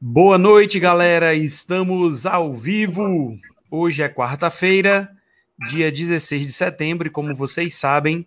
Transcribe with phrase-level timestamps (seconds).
[0.00, 1.34] Boa noite, galera.
[1.34, 3.36] Estamos ao vivo.
[3.70, 5.08] Hoje é quarta-feira,
[5.68, 8.26] dia 16 de setembro, e como vocês sabem,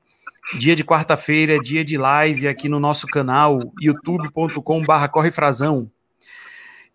[0.57, 5.91] dia de quarta-feira é dia de live aqui no nosso canal youtube.com/barra correfrazão.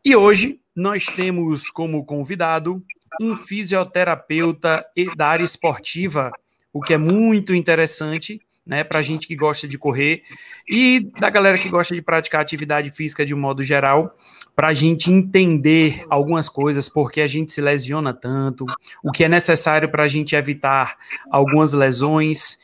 [0.05, 2.82] E hoje nós temos como convidado
[3.20, 4.84] um fisioterapeuta
[5.16, 6.32] da área esportiva,
[6.73, 10.23] o que é muito interessante né, para a gente que gosta de correr
[10.69, 14.15] e da galera que gosta de praticar atividade física de um modo geral,
[14.55, 18.65] para a gente entender algumas coisas, porque a gente se lesiona tanto,
[19.03, 20.97] o que é necessário para a gente evitar
[21.30, 22.59] algumas lesões,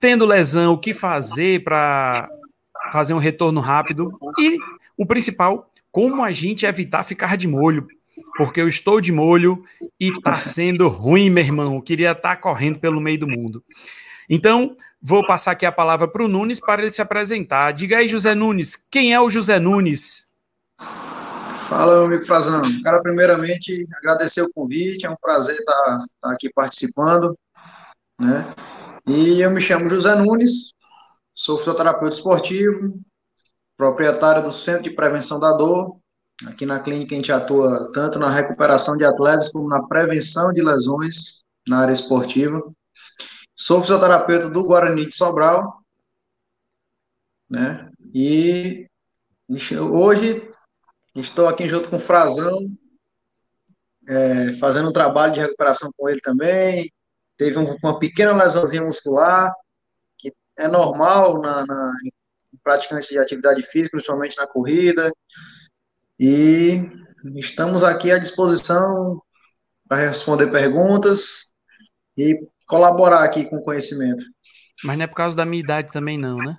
[0.00, 2.28] tendo lesão, o que fazer para
[2.92, 4.56] fazer um retorno rápido e
[4.96, 7.86] o principal, como a gente evitar ficar de molho,
[8.36, 9.62] porque eu estou de molho
[9.98, 11.74] e tá sendo ruim, meu irmão.
[11.74, 13.62] Eu queria estar tá correndo pelo meio do mundo.
[14.28, 17.72] Então, vou passar aqui a palavra para o Nunes para ele se apresentar.
[17.72, 20.26] Diga aí, José Nunes, quem é o José Nunes?
[21.68, 22.62] Fala, meu amigo Frazão.
[22.82, 27.38] Cara, primeiramente, agradecer o convite, é um prazer estar, tá, tá aqui participando,
[28.18, 28.54] né?
[29.06, 30.72] E eu me chamo José Nunes,
[31.34, 32.98] sou fisioterapeuta esportivo,
[33.76, 35.98] proprietário do Centro de Prevenção da Dor.
[36.46, 40.62] Aqui na clínica a gente atua tanto na recuperação de atletas como na prevenção de
[40.62, 42.62] lesões na área esportiva.
[43.60, 45.82] Sou fisioterapeuta do Guarani de Sobral,
[47.50, 47.90] né?
[48.14, 48.88] E
[49.92, 50.48] hoje
[51.16, 52.56] estou aqui junto com o Frazão,
[54.08, 56.92] é, fazendo um trabalho de recuperação com ele também.
[57.36, 59.52] Teve um, uma pequena lesãozinha muscular,
[60.16, 62.12] que é normal na, na em
[62.62, 65.12] praticantes de atividade física, principalmente na corrida.
[66.16, 66.88] E
[67.34, 69.20] estamos aqui à disposição
[69.88, 71.50] para responder perguntas
[72.16, 74.22] e colaborar aqui com o conhecimento.
[74.84, 76.56] Mas não é por causa da minha idade também, não, né?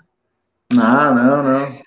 [0.73, 1.79] Não, não, não.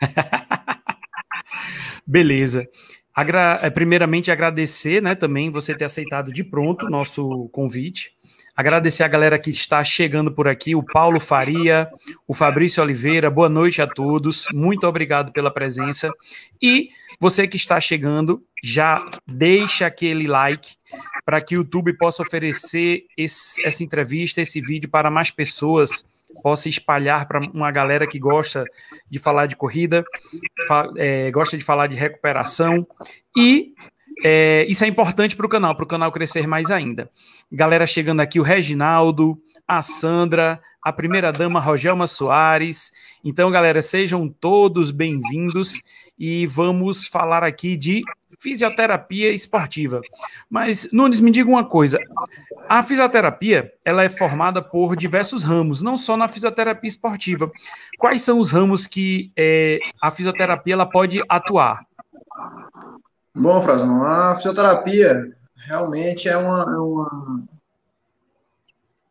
[2.06, 2.66] Beleza.
[3.14, 8.12] Agra é, primeiramente, agradecer né, também você ter aceitado de pronto o nosso convite.
[8.54, 11.88] Agradecer a galera que está chegando por aqui, o Paulo Faria,
[12.28, 16.10] o Fabrício Oliveira, boa noite a todos, muito obrigado pela presença.
[16.60, 20.76] E você que está chegando, já deixa aquele like
[21.24, 26.68] para que o YouTube possa oferecer esse, essa entrevista, esse vídeo para mais pessoas, possa
[26.68, 28.64] espalhar para uma galera que gosta
[29.08, 30.04] de falar de corrida,
[30.68, 32.86] fa é, gosta de falar de recuperação
[33.36, 33.74] e
[34.22, 37.08] é, isso é importante para o canal, para o canal crescer mais ainda.
[37.50, 42.92] Galera chegando aqui, o Reginaldo, a Sandra, a primeira dama Rogelma Soares.
[43.24, 45.80] Então, galera, sejam todos bem-vindos
[46.18, 48.00] e vamos falar aqui de
[48.40, 50.00] fisioterapia esportiva.
[50.50, 51.98] Mas, Nunes, me diga uma coisa.
[52.68, 57.50] A fisioterapia, ela é formada por diversos ramos, não só na fisioterapia esportiva.
[57.98, 61.86] Quais são os ramos que é, a fisioterapia ela pode atuar?
[63.34, 67.42] Bom, Frazão, a fisioterapia realmente é uma, é uma,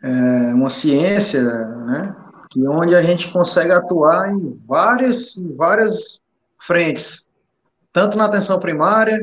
[0.03, 2.15] é uma ciência, né?
[2.51, 6.19] Que onde a gente consegue atuar em várias, em várias
[6.59, 7.25] frentes,
[7.91, 9.17] tanto na atenção primária,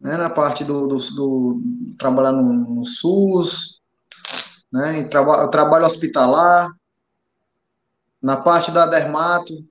[0.00, 1.60] né, na parte do, do, do
[1.98, 3.80] trabalhar no, no, SUS,
[4.72, 6.68] né, em traba, trabalho hospitalar,
[8.20, 9.64] na parte da dermato,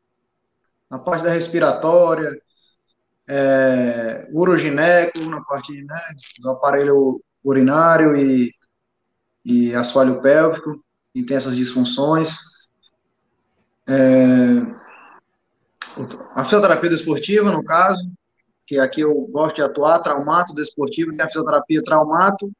[0.90, 2.40] na parte da respiratória,
[3.28, 6.02] é, urogineco, na parte né,
[6.40, 8.54] do aparelho urinário e,
[9.44, 12.38] e assoalho pélvico, e tem essas disfunções.
[13.88, 14.76] É,
[16.36, 18.00] a fisioterapia desportiva, no caso,
[18.66, 22.52] que aqui eu gosto de atuar, traumato desportivo, tem a fisioterapia traumato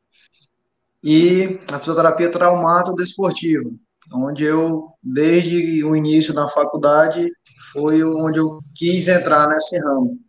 [1.04, 3.78] e a fisioterapia traumato desportivo,
[4.14, 7.30] onde eu, desde o início da faculdade,
[7.74, 10.20] foi onde eu quis entrar nesse ramo.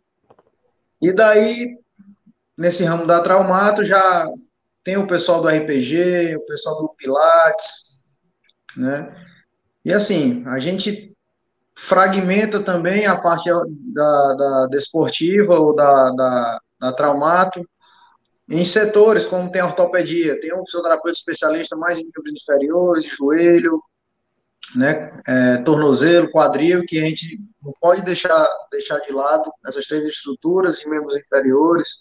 [1.01, 1.79] E daí,
[2.57, 4.27] nesse ramo da Traumato, já
[4.83, 8.03] tem o pessoal do RPG, o pessoal do Pilates,
[8.77, 9.15] né?
[9.85, 11.15] E assim, a gente
[11.77, 13.51] fragmenta também a parte
[13.93, 17.67] da, da desportiva ou da, da, da Traumato
[18.49, 23.83] em setores, como tem a ortopedia, tem um fisioterapeuta especialista mais em níveis inferiores, joelho,
[24.75, 30.05] né, é, tornozelo, quadril, que a gente não pode deixar, deixar de lado essas três
[30.05, 31.99] estruturas e membros inferiores.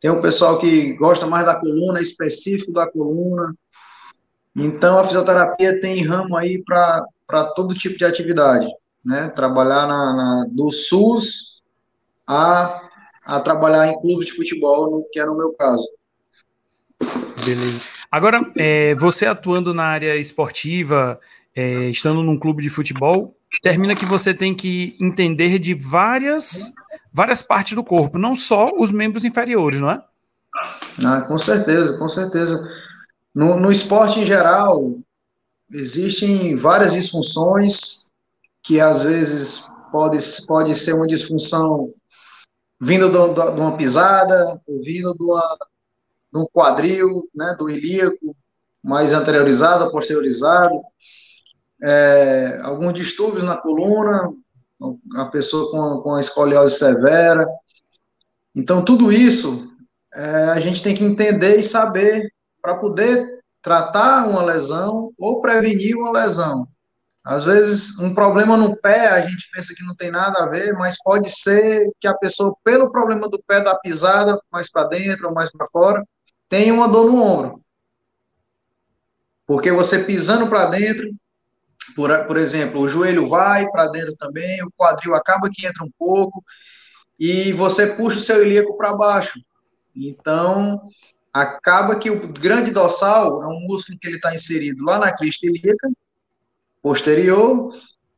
[0.00, 3.54] Tem um pessoal que gosta mais da coluna, específico da coluna.
[4.54, 8.66] Então, a fisioterapia tem ramo aí para todo tipo de atividade,
[9.04, 9.28] né?
[9.28, 11.62] Trabalhar na, na, do SUS
[12.26, 12.80] a,
[13.24, 15.86] a trabalhar em clube de futebol, no, que é no meu caso.
[17.44, 17.80] Beleza.
[18.10, 21.20] Agora, é, você atuando na área esportiva,
[21.54, 26.72] é, estando num clube de futebol, termina que você tem que entender de várias
[27.12, 30.04] várias partes do corpo, não só os membros inferiores, não é?
[31.04, 32.62] Ah, com certeza, com certeza.
[33.34, 34.98] No, no esporte em geral,
[35.70, 38.06] existem várias disfunções
[38.62, 41.92] que às vezes pode, pode ser uma disfunção
[42.80, 45.56] vindo do, do, de uma pisada, vindo de, uma,
[46.32, 48.36] de um quadril, né, do ilíaco,
[48.82, 50.82] mais anteriorizado, posteriorizado,
[51.82, 54.32] é, alguns distúrbios na coluna,
[55.16, 57.46] a pessoa com, com a escoliose severa.
[58.54, 59.70] Então, tudo isso
[60.14, 62.30] é, a gente tem que entender e saber
[62.60, 66.66] para poder tratar uma lesão ou prevenir uma lesão.
[67.24, 70.72] Às vezes, um problema no pé, a gente pensa que não tem nada a ver,
[70.74, 75.26] mas pode ser que a pessoa, pelo problema do pé da pisada, mais para dentro
[75.26, 76.04] ou mais para fora,
[76.48, 77.60] tenha uma dor no ombro.
[79.44, 81.10] Porque você pisando para dentro,
[81.94, 85.90] por, por exemplo, o joelho vai para dentro também, o quadril acaba que entra um
[85.98, 86.42] pouco,
[87.18, 89.40] e você puxa o seu ilíaco para baixo.
[89.94, 90.80] Então,
[91.32, 95.46] acaba que o grande dorsal é um músculo que ele está inserido lá na crista
[95.46, 95.88] ilíaca
[96.82, 97.70] posterior,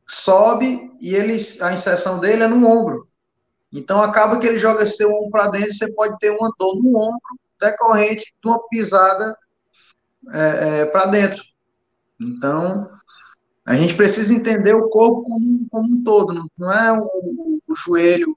[0.07, 3.07] sobe e ele, a inserção dele é no ombro.
[3.71, 6.97] Então, acaba que ele joga seu ombro para dentro você pode ter uma dor no
[6.97, 9.37] ombro decorrente de uma pisada
[10.31, 11.43] é, é, para dentro.
[12.19, 12.89] Então,
[13.69, 17.75] a gente precisa entender o corpo como, como um todo, não, não é o, o,
[17.75, 18.35] joelho.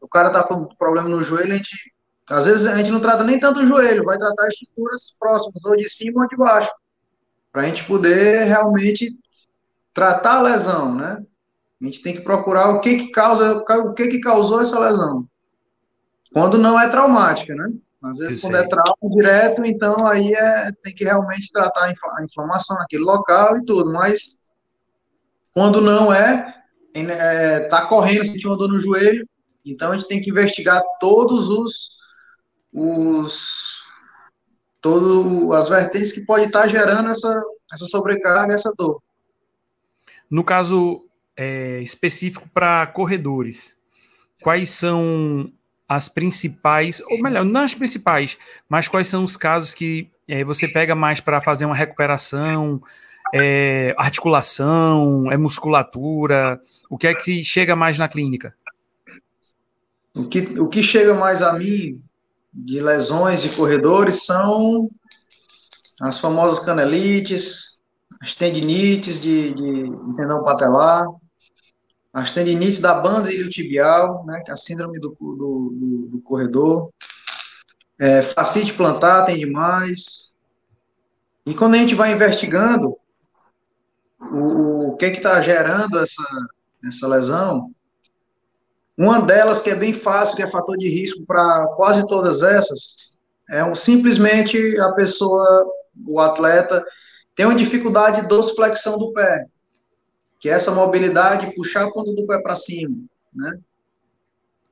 [0.00, 1.92] O cara tá com problema no joelho, a gente,
[2.26, 5.76] às vezes a gente não trata nem tanto o joelho, vai tratar estruturas próximas, ou
[5.76, 6.70] de cima ou de baixo,
[7.52, 9.14] para a gente poder realmente
[9.92, 11.22] tratar a lesão, né?
[11.82, 15.28] A gente tem que procurar o que que causa, o que que causou essa lesão.
[16.32, 17.74] Quando não é traumática, né?
[18.02, 22.74] Às vezes, quando é trauma direto, então aí é, tem que realmente tratar a inflamação
[22.78, 24.38] naquele local e tudo, mas
[25.56, 26.54] quando não é,
[26.92, 29.26] é tá correndo, sentiu uma dor no joelho,
[29.64, 31.88] então a gente tem que investigar todos os,
[32.70, 33.82] os
[34.82, 37.42] todas as vertentes que pode estar gerando essa,
[37.72, 39.00] essa sobrecarga, essa dor.
[40.30, 43.82] No caso é, específico para corredores,
[44.42, 45.50] quais são
[45.88, 48.36] as principais, ou melhor, não as principais,
[48.68, 52.82] mas quais são os casos que é, você pega mais para fazer uma recuperação,
[53.34, 58.54] é, articulação, é musculatura, o que é que chega mais na clínica?
[60.14, 62.00] O que, o que chega mais a mim
[62.52, 64.88] de lesões de corredores são
[66.00, 67.78] as famosas canelites,
[68.20, 71.06] as tendinites de, de tendão patelar,
[72.12, 76.90] as tendinites da banda iliotibial, né, que é a síndrome do, do, do, do corredor,
[77.98, 80.34] é, fascite plantar tem demais.
[81.44, 82.95] E quando a gente vai investigando
[84.32, 86.22] o, o que está gerando essa,
[86.84, 87.70] essa lesão,
[88.96, 93.16] uma delas que é bem fácil, que é fator de risco para quase todas essas,
[93.50, 95.66] é um, simplesmente a pessoa,
[96.06, 96.84] o atleta,
[97.34, 99.46] tem uma dificuldade de dorsiflexão do pé
[100.38, 102.96] que é essa mobilidade, puxar a ponta do pé para cima,
[103.34, 103.58] né?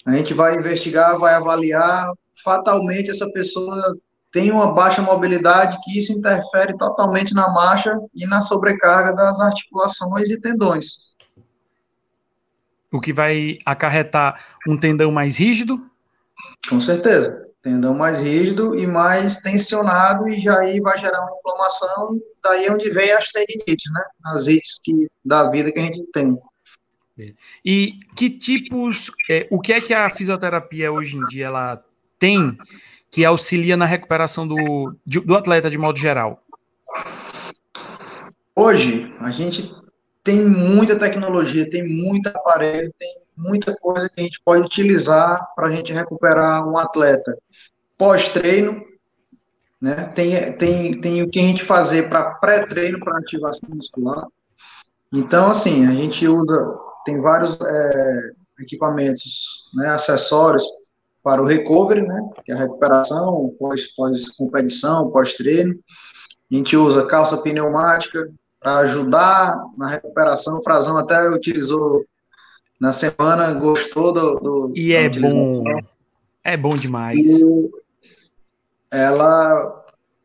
[0.07, 2.13] A gente vai investigar, vai avaliar,
[2.45, 3.97] fatalmente essa pessoa
[4.35, 10.29] tem uma baixa mobilidade, que isso interfere totalmente na marcha e na sobrecarga das articulações
[10.29, 10.97] e tendões.
[12.93, 15.89] O que vai acarretar um tendão mais rígido?
[16.69, 22.21] Com certeza tendão mais rígido e mais tensionado, e já aí vai gerar uma inflamação,
[22.43, 24.05] daí é onde vem as tendinites, né?
[24.27, 26.39] As ites que, da vida que a gente tem.
[27.65, 31.83] E que tipos, é, o que é que a fisioterapia hoje em dia ela
[32.19, 32.55] tem
[33.15, 36.43] que auxilia na recuperação do, do atleta de modo geral?
[38.57, 39.73] Hoje, a gente
[40.25, 45.69] tem muita tecnologia, tem muito aparelho, tem muita coisa que a gente pode utilizar para
[45.69, 47.39] a gente recuperar um atleta.
[47.97, 48.85] Pós-treino,
[49.81, 50.07] né?
[50.13, 54.27] Tem, tem, tem o que a gente fazer para pré-treino, para ativação muscular.
[55.13, 60.65] Então, assim, a gente usa, tem vários é, equipamentos, né, acessórios
[61.25, 65.75] para o recovery, né, que é a recuperação, pós-competição, pós pós-treino.
[66.53, 70.59] A gente usa calça pneumática para ajudar na recuperação.
[70.59, 72.05] O Frazão até utilizou
[72.79, 74.39] na semana, gostou do.
[74.39, 75.65] do e é bom.
[76.45, 77.41] É bom demais.
[77.41, 77.71] E
[78.91, 79.83] ela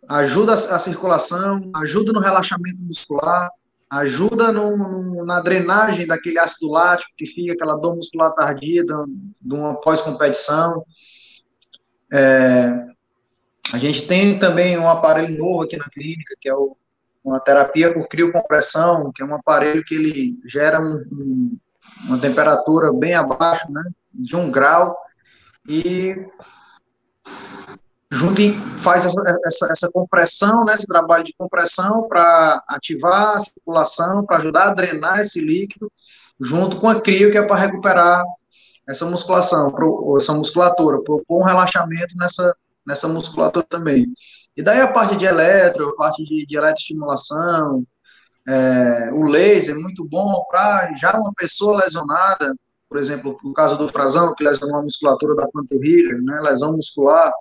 [0.09, 3.49] ajuda a circulação, ajuda no relaxamento muscular,
[3.89, 8.93] ajuda no, no, na drenagem daquele ácido lático que fica aquela dor muscular tardia de,
[9.41, 10.83] de uma pós-competição.
[12.11, 12.85] É,
[13.73, 16.75] a gente tem também um aparelho novo aqui na clínica, que é o,
[17.23, 21.57] uma terapia por criocompressão, que é um aparelho que ele gera um, um
[22.05, 23.83] uma temperatura bem abaixo, né?
[24.13, 24.95] de um grau
[25.67, 26.15] e
[28.11, 28.41] junto
[28.81, 34.37] faz essa, essa, essa, compressão, né, esse trabalho de compressão para ativar a circulação, para
[34.37, 35.91] ajudar a drenar esse líquido,
[36.39, 38.23] junto com a crio, que é para recuperar
[38.87, 44.07] essa musculação, pro, essa musculatura, propor um relaxamento nessa, nessa musculatura também.
[44.57, 47.85] E daí a parte de eletro, a parte de, de eletroestimulação,
[48.47, 52.55] é, o laser, muito bom para já uma pessoa lesionada,
[52.89, 57.31] por exemplo, no caso do frazão, que lesionou a musculatura da panturrilha, né, lesão muscular,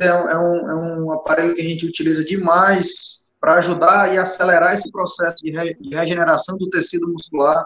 [0.00, 4.72] é, é, um, é um aparelho que a gente utiliza demais para ajudar e acelerar
[4.72, 7.64] esse processo de, re, de regeneração do tecido muscular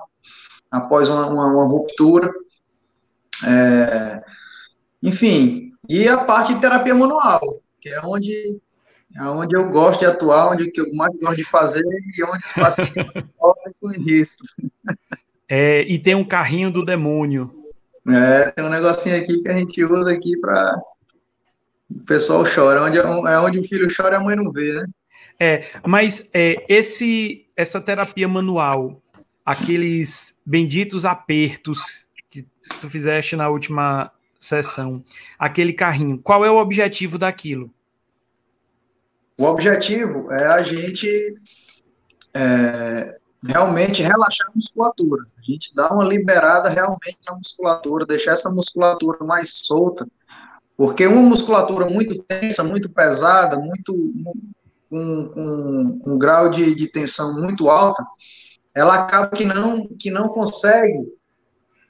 [0.70, 2.32] após uma, uma, uma ruptura.
[3.44, 4.22] É,
[5.02, 7.40] enfim, e a parte de terapia manual,
[7.80, 8.58] que é onde,
[9.14, 12.52] é onde eu gosto de atuar, onde eu mais gosto de fazer e onde os
[12.52, 12.94] pacientes
[13.38, 14.42] sofrem com isso.
[15.48, 17.52] É, e tem um carrinho do demônio.
[18.08, 20.80] É, tem um negocinho aqui que a gente usa aqui para
[21.90, 22.84] o pessoal chora.
[22.84, 24.86] Onde, é onde o filho chora, a mãe não vê, né?
[25.38, 29.02] É, mas é, esse, essa terapia manual,
[29.44, 32.46] aqueles benditos apertos que
[32.80, 35.04] tu fizeste na última sessão,
[35.38, 37.70] aquele carrinho, qual é o objetivo daquilo?
[39.38, 41.36] O objetivo é a gente
[42.32, 45.26] é, realmente relaxar a musculatura.
[45.38, 50.06] A gente dá uma liberada realmente na musculatura, deixar essa musculatura mais solta,
[50.76, 53.94] porque uma musculatura muito tensa, muito pesada, muito
[54.90, 58.04] com, com um grau de, de tensão muito alta,
[58.74, 61.10] ela acaba que não, que não consegue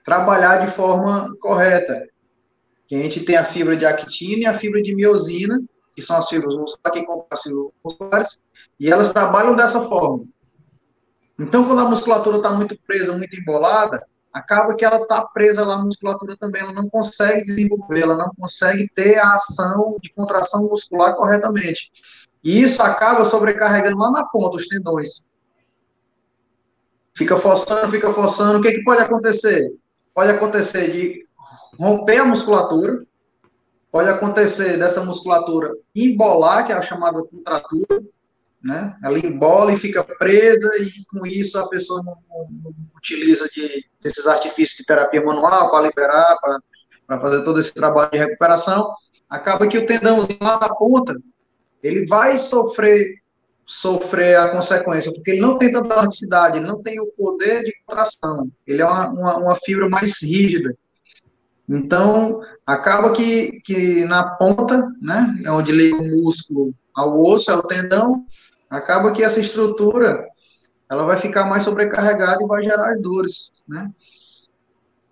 [0.04, 2.08] trabalhar de forma correta.
[2.90, 5.60] a gente tem a fibra de actina e a fibra de miosina,
[5.94, 8.42] que são as fibras musculares que as fibras musculares,
[8.78, 10.24] e elas trabalham dessa forma.
[11.38, 15.78] Então, quando a musculatura está muito presa, muito embolada, acaba que ela está presa lá
[15.78, 20.64] na musculatura também, ela não consegue desenvolver, ela não consegue ter a ação de contração
[20.64, 21.90] muscular corretamente.
[22.44, 25.22] E isso acaba sobrecarregando lá na ponta os tendões.
[27.14, 28.58] Fica forçando, fica forçando.
[28.58, 29.72] O que, que pode acontecer?
[30.14, 31.26] Pode acontecer de
[31.78, 33.06] romper a musculatura,
[33.90, 38.02] pode acontecer dessa musculatura embolar, que é a chamada contratura,
[38.66, 38.96] né?
[39.02, 43.84] Ela embola e fica presa, e com isso a pessoa não, não, não utiliza de,
[44.02, 46.36] desses artifícios de terapia manual para liberar,
[47.06, 48.92] para fazer todo esse trabalho de recuperação.
[49.30, 51.16] Acaba que o tendãozinho lá na ponta,
[51.82, 53.22] ele vai sofrer
[53.68, 57.74] sofrer a consequência, porque ele não tem tanta elasticidade, ele não tem o poder de
[57.84, 60.72] contração, ele é uma, uma, uma fibra mais rígida.
[61.68, 67.56] Então, acaba que, que na ponta, né, é onde liga o músculo ao osso, é
[67.56, 68.24] o tendão,
[68.70, 70.26] acaba que essa estrutura
[70.90, 73.90] ela vai ficar mais sobrecarregada e vai gerar dores, né?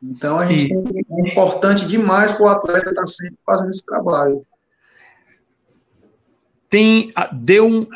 [0.02, 0.74] Então a gente e...
[0.74, 4.46] é importante demais para o atleta estar sempre fazendo esse trabalho.
[6.68, 7.86] Tem deu um,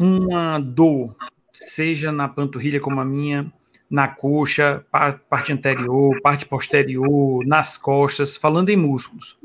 [0.00, 1.14] uma dor,
[1.52, 3.52] seja na panturrilha como a minha,
[3.88, 4.84] na coxa,
[5.28, 9.38] parte anterior, parte posterior, nas costas, falando em músculos.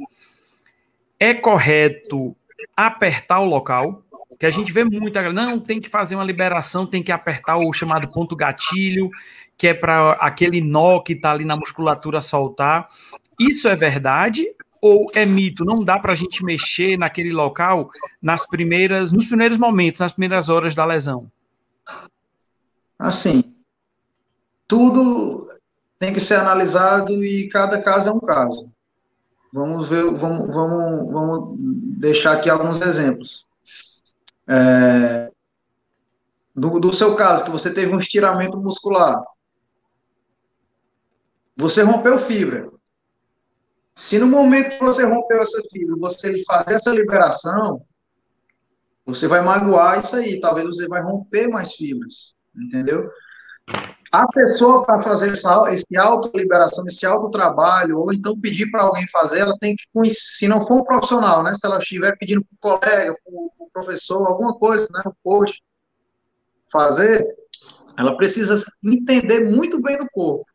[1.20, 2.36] É correto
[2.75, 4.03] apertar o local?
[4.41, 7.71] Que a gente vê muito, não, tem que fazer uma liberação, tem que apertar o
[7.71, 9.07] chamado ponto gatilho,
[9.55, 12.88] que é para aquele nó que está ali na musculatura soltar.
[13.39, 14.48] Isso é verdade
[14.81, 15.63] ou é mito?
[15.63, 20.50] Não dá para a gente mexer naquele local nas primeiras, nos primeiros momentos, nas primeiras
[20.50, 21.31] horas da lesão?
[22.98, 23.43] Assim,
[24.67, 25.50] tudo
[26.00, 28.67] tem que ser analisado e cada caso é um caso.
[29.53, 31.55] Vamos ver, vamos, vamos, vamos
[32.00, 33.50] deixar aqui alguns exemplos.
[34.48, 35.31] É,
[36.55, 39.24] do, do seu caso, que você teve um estiramento muscular,
[41.55, 42.69] você rompeu fibra.
[43.95, 47.86] Se no momento que você rompeu essa fibra, você fazer essa liberação,
[49.05, 50.39] você vai magoar isso aí.
[50.39, 53.10] Talvez você vai romper mais fibras, entendeu?
[54.12, 59.39] A pessoa, para fazer essa, esse auto-liberação, esse auto-trabalho, ou então pedir para alguém fazer,
[59.39, 61.53] ela tem que, se não for um profissional, né?
[61.53, 65.01] Se ela estiver pedindo para o colega, para professor, alguma coisa, né?
[65.05, 65.61] O coach,
[66.71, 67.25] fazer,
[67.97, 70.45] ela precisa entender muito bem do corpo,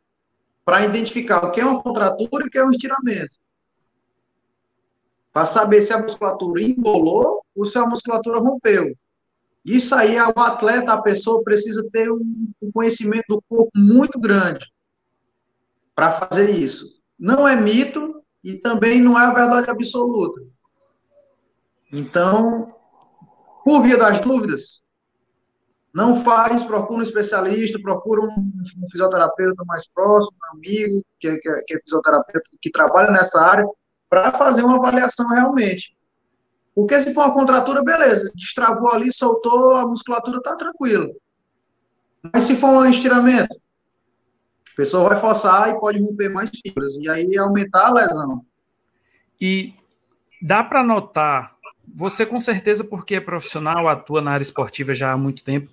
[0.65, 3.37] para identificar o que é uma contratura e o que é um estiramento.
[5.31, 8.95] Para saber se a musculatura embolou ou se a musculatura rompeu.
[9.63, 14.65] Isso aí, o atleta, a pessoa precisa ter um, um conhecimento do corpo muito grande
[15.93, 17.01] para fazer isso.
[17.19, 20.41] Não é mito e também não é a verdade absoluta.
[21.91, 22.76] Então,
[23.67, 24.81] por via das dúvidas,
[25.93, 28.53] Não faz, procura um especialista, procura um,
[28.89, 33.65] fisioterapeuta mais próximo, um amigo, que, que, que é fisioterapeuta, que trabalha nessa área,
[34.09, 35.93] para fazer uma avaliação realmente.
[36.73, 41.09] Porque se for uma contratura, beleza, destravou ali, soltou, a musculatura está tranquila.
[42.31, 43.53] Mas se for um estiramento,
[44.71, 48.45] a pessoa vai forçar e pode romper mais fibras, e aí aumentar a lesão.
[49.41, 49.73] E
[50.41, 51.56] dá para notar,
[51.95, 55.69] você com certeza, porque é profissional, atua na área esportiva já há muito tempo,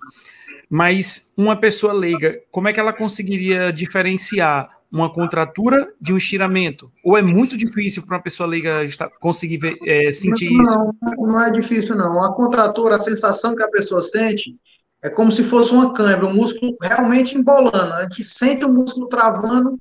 [0.69, 6.91] mas uma pessoa leiga, como é que ela conseguiria diferenciar uma contratura de um estiramento?
[7.03, 8.81] Ou é muito difícil para uma pessoa leiga
[9.19, 10.93] conseguir ver, é, sentir não, isso?
[11.01, 12.23] Não, não é difícil, não.
[12.23, 14.55] A contratura, a sensação que a pessoa sente
[15.01, 17.93] é como se fosse uma câimbra, o um músculo realmente embolando.
[17.93, 19.77] A gente sente o músculo travando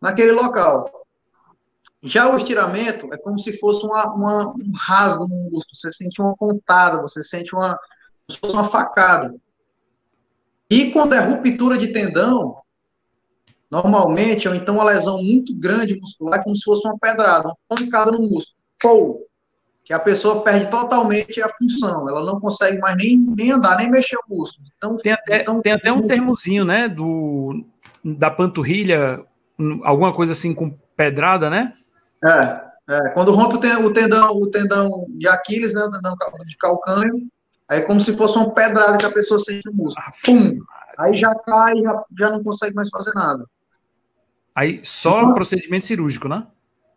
[0.00, 1.01] naquele local.
[2.02, 5.76] Já o estiramento é como se fosse uma, uma, um rasgo no músculo.
[5.76, 9.34] Você sente uma pontada, você sente uma, como se fosse uma facada.
[10.68, 12.56] E quando é ruptura de tendão,
[13.70, 17.56] normalmente, ou então uma lesão muito grande muscular, é como se fosse uma pedrada, uma
[17.68, 18.56] pancada no músculo.
[18.80, 19.28] Pou!
[19.84, 22.08] Que a pessoa perde totalmente a função.
[22.08, 24.66] Ela não consegue mais nem, nem andar, nem mexer o músculo.
[24.76, 26.88] Então, tem até, então, tem até um termozinho, né?
[26.88, 27.64] Do,
[28.04, 29.24] da panturrilha,
[29.82, 31.72] alguma coisa assim com pedrada, né?
[32.24, 35.82] É, é, quando rompe o tendão, o tendão de Aquiles, né,
[36.46, 37.26] de calcânio,
[37.68, 40.06] aí é como se fosse uma pedrada que a pessoa sente no músculo.
[40.06, 40.58] Ah, Pum!
[40.98, 43.44] Aí já cai, já, já não consegue mais fazer nada.
[44.54, 46.46] Aí só então, procedimento cirúrgico, né?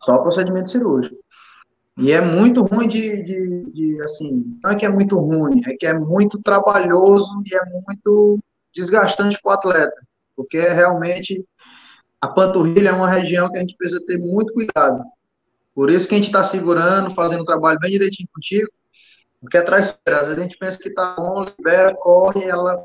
[0.01, 1.15] Só procedimento cirúrgico.
[1.98, 5.77] E é muito ruim de, de, de, assim, não é que é muito ruim, é
[5.77, 8.39] que é muito trabalhoso e é muito
[8.74, 9.96] desgastante para o atleta,
[10.36, 11.46] porque realmente
[12.20, 15.05] a panturrilha é uma região que a gente precisa ter muito cuidado.
[15.75, 18.72] Por isso que a gente está segurando, fazendo o trabalho bem direitinho contigo,
[19.41, 22.84] porque atrás, às vezes a gente pensa que está bom, libera, corre e ela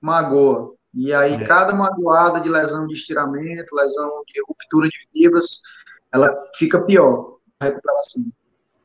[0.00, 0.74] magoa.
[0.92, 1.44] E aí, é.
[1.44, 5.60] cada magoada de lesão de estiramento, lesão de ruptura de fibras,
[6.12, 8.24] ela fica pior, a recuperação.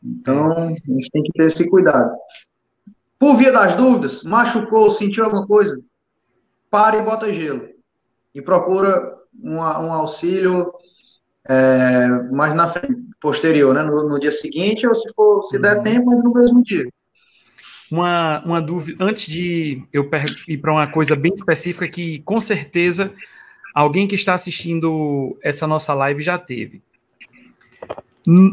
[0.03, 2.15] Então, a gente tem que ter esse cuidado.
[3.17, 5.79] Por via das dúvidas, machucou, sentiu alguma coisa,
[6.69, 7.69] para e bota gelo.
[8.33, 10.73] E procura um, um auxílio
[11.47, 13.83] é, mais na frente, posterior, né?
[13.83, 15.83] No, no, dia seguinte, ou se for, se der uhum.
[15.83, 16.89] tempo, no mesmo dia.
[17.89, 20.09] Uma, uma dúvida, antes de eu
[20.47, 23.13] ir para uma coisa bem específica que com certeza
[23.73, 26.81] alguém que está assistindo essa nossa live já teve.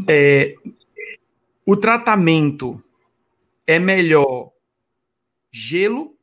[0.08, 0.54] É,
[1.64, 2.82] o tratamento
[3.66, 4.50] é melhor
[5.52, 6.14] gelo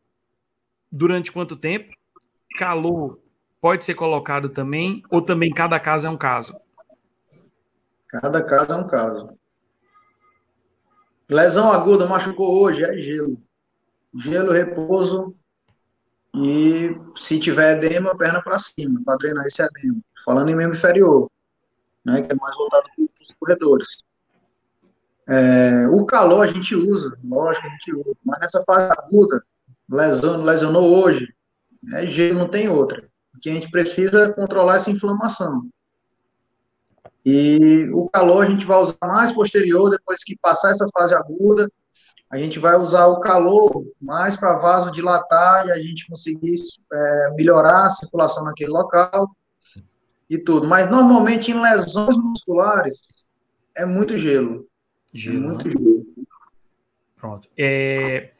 [0.91, 1.93] durante quanto tempo?
[2.57, 3.19] Calor
[3.61, 6.64] pode ser colocado também, ou também cada caso é um caso?
[8.07, 9.37] Cada caso é um caso.
[11.29, 13.41] Lesão aguda, machucou hoje, é gelo.
[14.13, 15.35] Gelo, repouso
[16.33, 19.99] e se tiver edema, perna para cima, para drenar esse edema.
[20.23, 21.29] Falando em membro inferior,
[22.03, 23.87] né, que é mais voltado para os corredores.
[25.27, 29.43] É, o calor a gente usa, lógico, a gente usa, mas nessa fase aguda,
[29.89, 31.33] lesão, lesionou hoje,
[31.93, 33.09] é gelo, não tem outra
[33.41, 35.69] que a gente precisa controlar essa inflamação.
[37.25, 41.67] E o calor a gente vai usar mais posterior, depois que passar essa fase aguda,
[42.31, 46.55] a gente vai usar o calor mais para vasodilatar e a gente conseguir
[46.91, 49.29] é, melhorar a circulação naquele local
[50.29, 50.67] e tudo.
[50.67, 53.25] Mas normalmente em lesões musculares
[53.75, 54.67] é muito gelo.
[55.13, 55.37] Gelo.
[55.37, 55.73] É muito né?
[55.73, 56.05] gelo.
[57.15, 57.47] Pronto.
[57.57, 58.31] É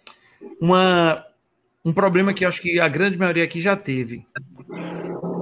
[0.61, 1.25] uma,
[1.83, 4.25] um problema que acho que a grande maioria aqui já teve.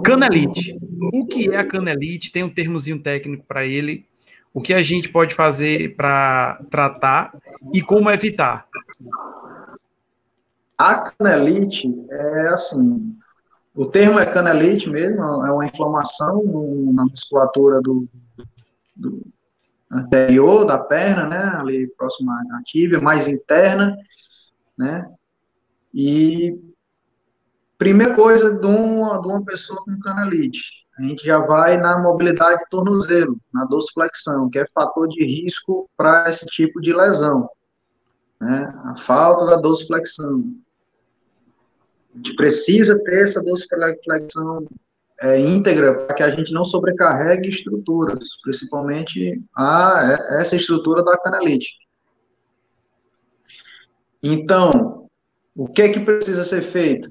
[0.03, 0.77] Canelite.
[1.11, 2.31] O que é a canelite?
[2.31, 4.05] Tem um termozinho técnico para ele.
[4.53, 7.35] O que a gente pode fazer para tratar
[7.73, 8.67] e como evitar?
[10.77, 13.15] A canelite é assim,
[13.75, 16.43] o termo é canelite mesmo, é uma inflamação
[16.93, 18.07] na musculatura do,
[18.95, 19.25] do
[19.91, 23.95] anterior da perna, né, ali próxima à tíbia, mais interna,
[24.77, 25.09] né,
[25.93, 26.59] e
[27.83, 32.59] Primeira coisa de uma, de uma pessoa com canalite, a gente já vai na mobilidade
[32.59, 37.49] de tornozelo, na dorsiflexão, que é fator de risco para esse tipo de lesão.
[38.39, 38.81] Né?
[38.85, 40.43] A falta da dorsiflexão.
[42.13, 44.67] A gente precisa ter essa dorsiflexão
[45.19, 51.17] é, íntegra para que a gente não sobrecarregue estruturas, principalmente a, é, essa estrutura da
[51.17, 51.71] canalite.
[54.21, 55.09] Então,
[55.55, 57.09] o que é que precisa ser feito?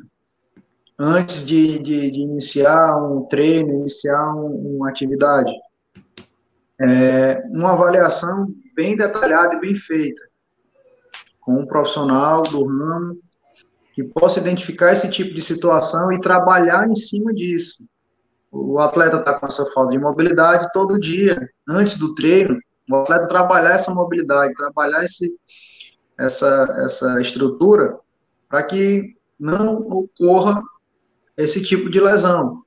[0.99, 5.53] Antes de, de, de iniciar um treino, iniciar um, uma atividade.
[6.81, 10.21] É, uma avaliação bem detalhada e bem feita,
[11.41, 13.19] com um profissional do ramo,
[13.93, 17.85] que possa identificar esse tipo de situação e trabalhar em cima disso.
[18.51, 22.59] O atleta está com essa falta de mobilidade todo dia, antes do treino,
[22.91, 25.33] o atleta trabalhar essa mobilidade, trabalhar esse,
[26.19, 27.99] essa, essa estrutura
[28.49, 30.63] para que não ocorra
[31.37, 32.63] esse tipo de lesão.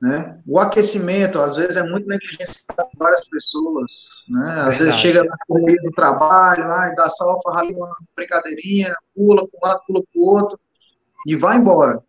[0.00, 0.40] Né?
[0.46, 3.90] O aquecimento, às vezes, é muito negligenciado por várias pessoas.
[4.28, 4.48] Né?
[4.48, 4.78] Às Verdade.
[4.78, 9.68] vezes chega na correria do trabalho, ai, dá só ali uma brincadeirinha, pula para um
[9.68, 10.60] lado, pula para o outro,
[11.26, 12.02] e vai embora.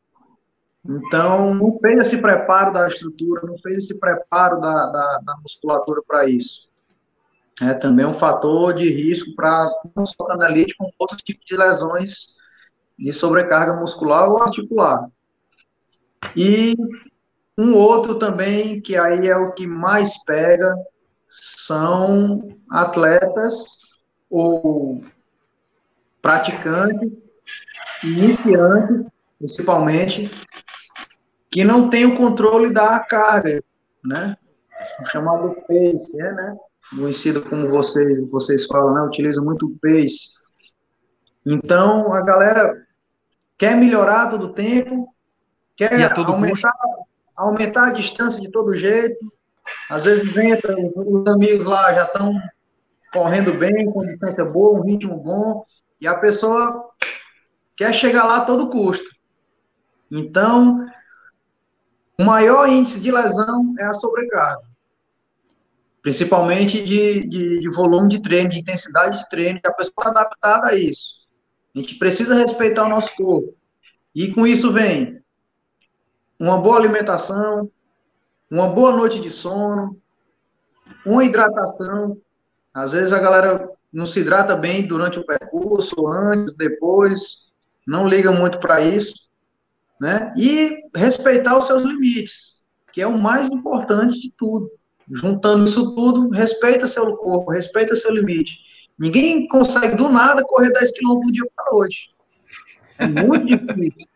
[0.88, 6.02] Então, não fez esse preparo da estrutura, não fez esse preparo da, da, da musculatura
[6.08, 6.70] para isso.
[7.62, 12.38] É também um fator de risco para não só canalite, como outros tipos de lesões
[12.98, 15.10] de sobrecarga muscular ou articular.
[16.36, 16.76] E
[17.58, 20.76] um outro também, que aí é o que mais pega,
[21.28, 23.82] são atletas
[24.30, 25.04] ou
[26.22, 27.12] praticantes,
[28.04, 29.06] iniciantes,
[29.38, 30.32] principalmente,
[31.52, 33.62] que não tem o controle da carga,
[34.04, 34.38] né?
[35.02, 36.58] O chamado pace, é, né?
[36.92, 39.02] Conhecido como vocês, vocês falam, né?
[39.02, 40.32] Utiliza muito o pace.
[41.46, 42.86] Então, a galera
[43.58, 45.14] quer melhorar todo o tempo,
[45.80, 46.74] quer aumentar,
[47.38, 49.32] aumentar a distância de todo jeito.
[49.90, 52.34] Às vezes entra, os amigos lá já estão
[53.14, 55.66] correndo bem, com distância boa, um ritmo bom,
[56.02, 56.90] e a pessoa
[57.78, 59.10] quer chegar lá a todo custo.
[60.12, 60.86] Então,
[62.20, 64.68] o maior índice de lesão é a sobrecarga.
[66.02, 70.10] Principalmente de, de, de volume de treino, de intensidade de treino, que a pessoa está
[70.10, 71.20] adaptada a isso.
[71.74, 73.56] A gente precisa respeitar o nosso corpo.
[74.14, 75.19] E com isso vem
[76.40, 77.70] uma boa alimentação,
[78.50, 80.00] uma boa noite de sono,
[81.06, 82.18] uma hidratação.
[82.74, 87.50] Às vezes a galera não se hidrata bem durante o percurso, antes, depois,
[87.86, 89.30] não liga muito para isso
[90.00, 90.34] né?
[90.38, 92.60] E respeitar os seus limites,
[92.94, 94.72] que é o mais importante de tudo.
[95.12, 98.58] Juntando isso tudo, respeita seu corpo, respeita seu limite.
[98.98, 102.16] Ninguém consegue do nada correr 10 km por dia para noite.
[102.98, 104.08] É muito difícil.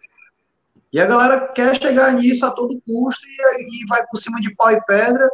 [0.93, 4.53] E a galera quer chegar nisso a todo custo e, e vai por cima de
[4.55, 5.27] pau e pedra.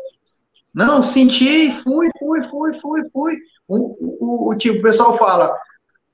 [0.73, 3.37] Não, senti, fui, fui, fui, fui, fui.
[3.67, 5.53] O, o, o, tipo, o pessoal fala,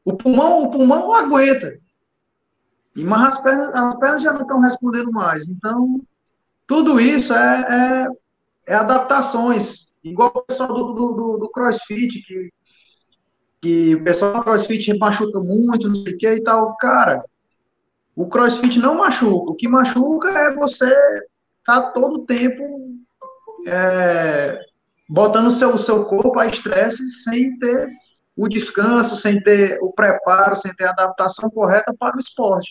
[0.03, 1.77] o pulmão, o pulmão aguenta.
[2.95, 5.47] Mas as pernas, as pernas já não estão respondendo mais.
[5.47, 6.01] Então,
[6.65, 8.07] tudo isso é,
[8.67, 9.85] é, é adaptações.
[10.03, 12.49] Igual o pessoal do, do, do, crossfit, que,
[13.61, 16.75] que o pessoal do crossfit machuca muito, não sei o que e tal.
[16.77, 17.23] Cara,
[18.15, 19.51] o crossfit não machuca.
[19.51, 22.63] O que machuca é você estar tá todo o tempo
[23.67, 24.59] é,
[25.09, 27.89] botando o seu, seu corpo a estresse sem ter
[28.35, 32.69] o descanso, sem ter o preparo, sem ter a adaptação correta para o esporte.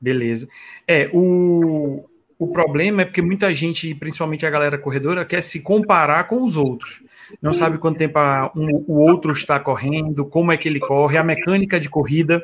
[0.00, 0.48] Beleza.
[0.86, 2.04] É, o,
[2.38, 6.56] o problema é porque muita gente, principalmente a galera corredora, quer se comparar com os
[6.56, 7.02] outros.
[7.40, 11.16] Não sabe quanto tempo a, um, o outro está correndo, como é que ele corre,
[11.16, 12.42] a mecânica de corrida.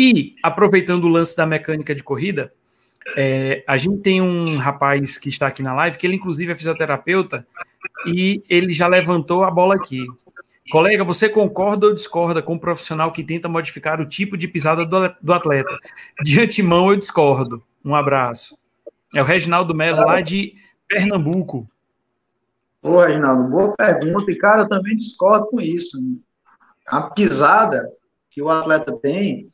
[0.00, 2.52] E, aproveitando o lance da mecânica de corrida,
[3.16, 6.56] é, a gente tem um rapaz que está aqui na live, que ele inclusive é
[6.56, 7.44] fisioterapeuta,
[8.06, 10.06] e ele já levantou a bola aqui.
[10.70, 14.46] Colega, você concorda ou discorda com o um profissional que tenta modificar o tipo de
[14.46, 14.84] pisada
[15.20, 15.76] do atleta?
[16.22, 17.60] De antemão, eu discordo.
[17.84, 18.56] Um abraço.
[19.12, 20.54] É o Reginaldo Melo, lá de
[20.86, 21.68] Pernambuco.
[22.80, 24.30] Ô, Reginaldo, boa pergunta.
[24.30, 25.98] E, cara, eu também discordo com isso.
[26.86, 27.90] A pisada
[28.30, 29.50] que o atleta tem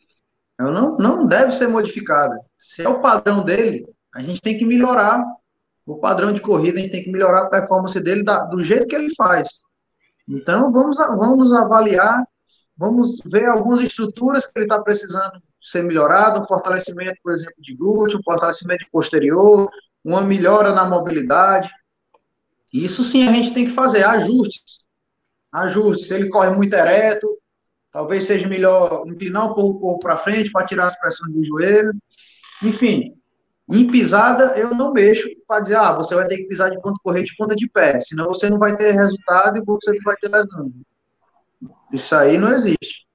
[0.58, 2.38] não, não deve ser modificada.
[2.58, 5.24] Se é o padrão dele, a gente tem que melhorar
[5.86, 8.86] o padrão de corrida, a gente tem que melhorar a performance dele da, do jeito
[8.86, 9.48] que ele faz.
[10.26, 12.24] Então, vamos, vamos avaliar,
[12.76, 17.74] vamos ver algumas estruturas que ele está precisando ser melhorado, um fortalecimento, por exemplo, de
[17.74, 19.68] glúteo, um fortalecimento posterior,
[20.04, 21.70] uma melhora na mobilidade.
[22.72, 24.86] Isso sim a gente tem que fazer, ajustes.
[25.52, 26.08] Ajustes.
[26.08, 27.38] Se ele corre muito ereto,
[27.94, 31.44] talvez seja melhor inclinar um pouco o corpo para frente para tirar as pressões do
[31.44, 31.92] joelho.
[32.60, 33.14] Enfim,
[33.70, 36.98] em pisada, eu não mexo para dizer, ah, você vai ter que pisar de ponta
[37.04, 40.16] corrente de ponta de pé, senão você não vai ter resultado e você não vai
[40.16, 40.72] ter lesão.
[41.92, 43.06] Isso aí não existe.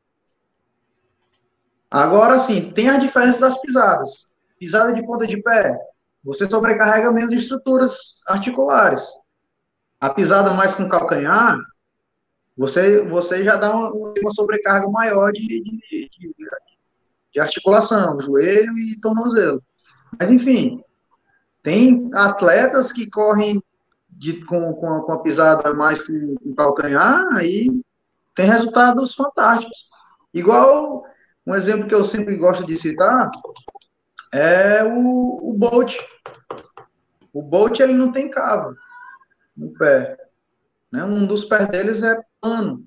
[1.91, 4.31] Agora, sim, tem as diferenças das pisadas.
[4.57, 5.77] Pisada de ponta de pé,
[6.23, 9.05] você sobrecarrega menos estruturas articulares.
[9.99, 11.57] A pisada mais com calcanhar,
[12.59, 16.35] você, você já dá uma, uma sobrecarga maior de, de, de,
[17.33, 19.63] de articulação, joelho e tornozelo.
[20.19, 20.83] Mas, enfim,
[21.63, 23.63] tem atletas que correm
[24.09, 27.81] de, com, com, a, com, a, pisada mais com, com calcanhar e
[28.35, 29.87] tem resultados fantásticos.
[30.33, 31.05] Igual
[31.47, 33.31] Um exemplo que eu sempre gosto de citar
[34.33, 35.95] é o, o Bolt.
[37.31, 38.75] O Bolt ele não tem cabo
[39.55, 40.17] no pé.
[40.91, 41.05] Né?
[41.05, 42.85] Um dos pés deles é plano.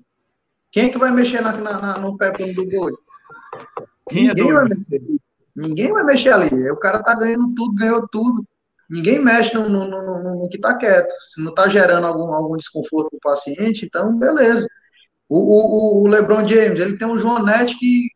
[0.71, 2.95] Quem é que vai mexer na, na, no pé plano do Bolt?
[4.09, 5.01] Quem é Ninguém é vai mexer.
[5.55, 6.71] Ninguém vai mexer ali.
[6.71, 8.43] O cara tá ganhando tudo, ganhou tudo.
[8.89, 11.13] Ninguém mexe no, no, no, no que tá quieto.
[11.33, 14.67] Se não tá gerando algum, algum desconforto pro paciente, então beleza.
[15.29, 18.07] O, o, o LeBron James, ele tem um Joanete que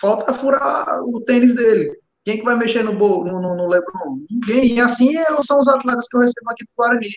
[0.00, 1.98] falta furar o tênis dele.
[2.24, 4.24] Quem que vai mexer no, no, no, LeBron?
[4.30, 4.76] Ninguém.
[4.76, 7.10] E assim são os atletas que eu recebo aqui do Guarani.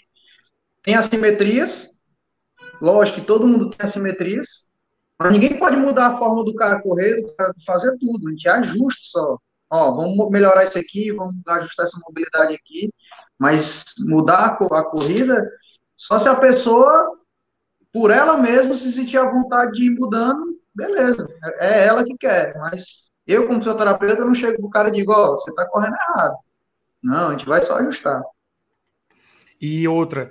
[0.81, 1.92] Tem assimetrias,
[2.83, 4.65] lógico que todo mundo tem assimetrias,
[5.17, 8.27] mas ninguém pode mudar a forma do cara correr, do cara fazer tudo.
[8.27, 9.37] A gente ajusta só.
[9.69, 12.93] Ó, vamos melhorar isso aqui, vamos ajustar essa mobilidade aqui,
[13.39, 15.49] mas mudar a corrida
[15.95, 17.17] só se a pessoa,
[17.91, 21.27] por ela mesma, se sentir a vontade de ir mudando, beleza.
[21.59, 25.13] É, é ela que quer, mas eu, como fisioterapeuta, não chego pro cara e digo,
[25.13, 26.35] ó, você está correndo errado.
[27.01, 28.21] Não, a gente vai só ajustar.
[29.59, 30.29] E outra,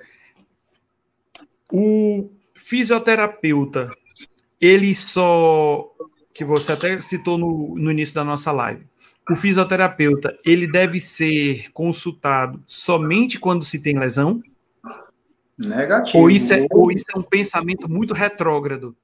[1.72, 3.90] o fisioterapeuta,
[4.60, 5.90] ele só,
[6.32, 8.86] que você até citou no, no início da nossa live,
[9.30, 14.38] o fisioterapeuta, ele deve ser consultado somente quando se tem lesão?
[15.56, 16.18] Negativo.
[16.18, 18.96] Ou isso é, ou isso é um pensamento muito retrógrado?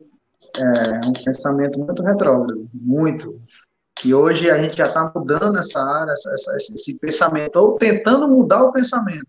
[0.57, 3.41] É, um pensamento muito retrógrado, muito
[3.99, 8.29] que hoje a gente já está mudando essa área, essa, essa, esse pensamento, ou tentando
[8.29, 9.27] mudar o pensamento.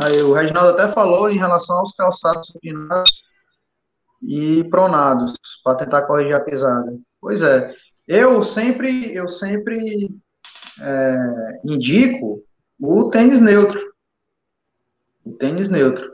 [0.00, 3.24] Aí, o Reginaldo até falou em relação aos calçados supinados
[4.22, 5.34] e pronados,
[5.64, 6.96] para tentar corrigir a pisada.
[7.20, 7.74] Pois é,
[8.06, 10.08] eu sempre, eu sempre
[10.80, 12.42] é, indico
[12.80, 13.80] o tênis neutro.
[15.24, 16.12] O tênis neutro.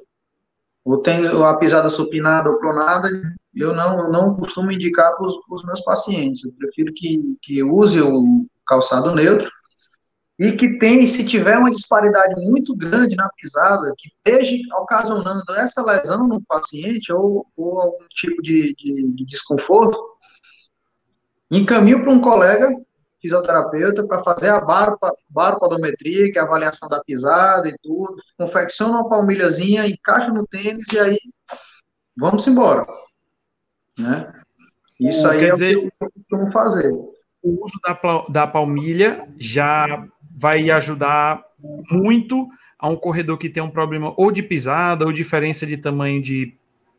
[0.82, 3.08] O tênis, a pisada supinada ou pronada,
[3.54, 6.42] eu não, não costumo indicar para os meus pacientes.
[6.44, 9.50] Eu prefiro que, que use o calçado neutro
[10.38, 15.82] e que tem, se tiver uma disparidade muito grande na pisada, que esteja ocasionando essa
[15.84, 19.96] lesão no paciente ou, ou algum tipo de, de, de desconforto,
[21.50, 22.68] encaminho para um colega
[23.20, 24.60] fisioterapeuta para fazer a
[25.30, 30.86] baropodometria, que é a avaliação da pisada e tudo, confecciona uma palmilhazinha, encaixa no tênis
[30.92, 31.18] e aí
[32.16, 32.84] vamos embora.
[33.98, 34.30] Né?
[35.00, 36.92] Isso aí Quer é dizer, o que eu costumo fazer.
[36.92, 41.42] O uso da, da palmilha já vai ajudar
[41.90, 46.20] muito a um corredor que tem um problema ou de pisada ou diferença de tamanho
[46.20, 46.54] de,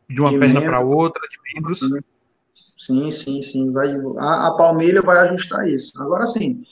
[0.08, 1.80] de uma de perna para outra, de membros.
[2.54, 3.70] Sim, sim, sim.
[3.70, 5.92] Vai, a, a palmilha vai ajustar isso.
[6.00, 6.64] Agora sim,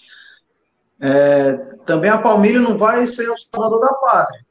[1.01, 1.53] é,
[1.85, 4.45] também a palmilha não vai ser o salvador da pátria.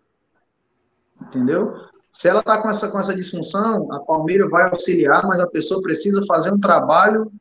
[1.21, 1.73] Entendeu?
[2.12, 5.82] Se ela está com essa, com essa disfunção, a palmilha vai auxiliar, mas a pessoa
[5.82, 7.32] precisa fazer um trabalho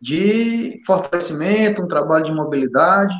[0.00, 3.12] de fortalecimento, um trabalho de mobilidade.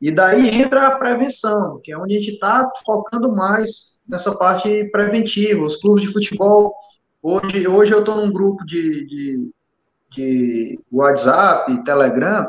[0.00, 4.84] E daí entra a prevenção, que é onde a gente está focando mais nessa parte
[4.92, 5.64] preventiva.
[5.64, 6.74] Os clubes de futebol
[7.20, 9.50] Hoje, hoje eu estou num grupo de, de,
[10.12, 12.46] de WhatsApp, Telegram,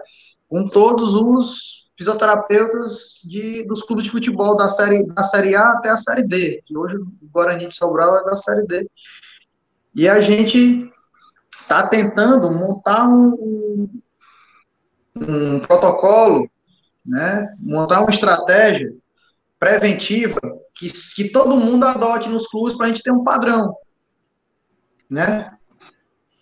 [0.48, 5.90] com todos os fisioterapeutas de, dos clubes de futebol da série, da série A até
[5.90, 8.88] a série D, que hoje o Guarani de Sobral é da série D.
[9.96, 10.94] E a gente
[11.62, 14.02] está tentando montar um, um,
[15.16, 16.48] um, protocolo,
[17.10, 18.93] né, montar uma estratégia
[19.60, 20.39] preventiva
[20.74, 23.76] que, que todo mundo adote nos clubes para a gente ter um padrão
[25.10, 25.52] né?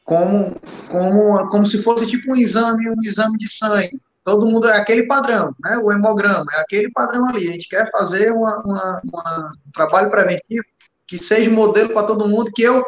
[0.03, 0.56] Como,
[0.89, 3.99] como, como se fosse tipo um exame, um exame de sangue.
[4.23, 5.77] Todo mundo é aquele padrão, né?
[5.77, 7.49] O hemograma é aquele padrão ali.
[7.49, 10.65] A gente quer fazer uma, uma, uma um trabalho preventivo
[11.06, 12.84] que seja modelo para todo mundo, que eu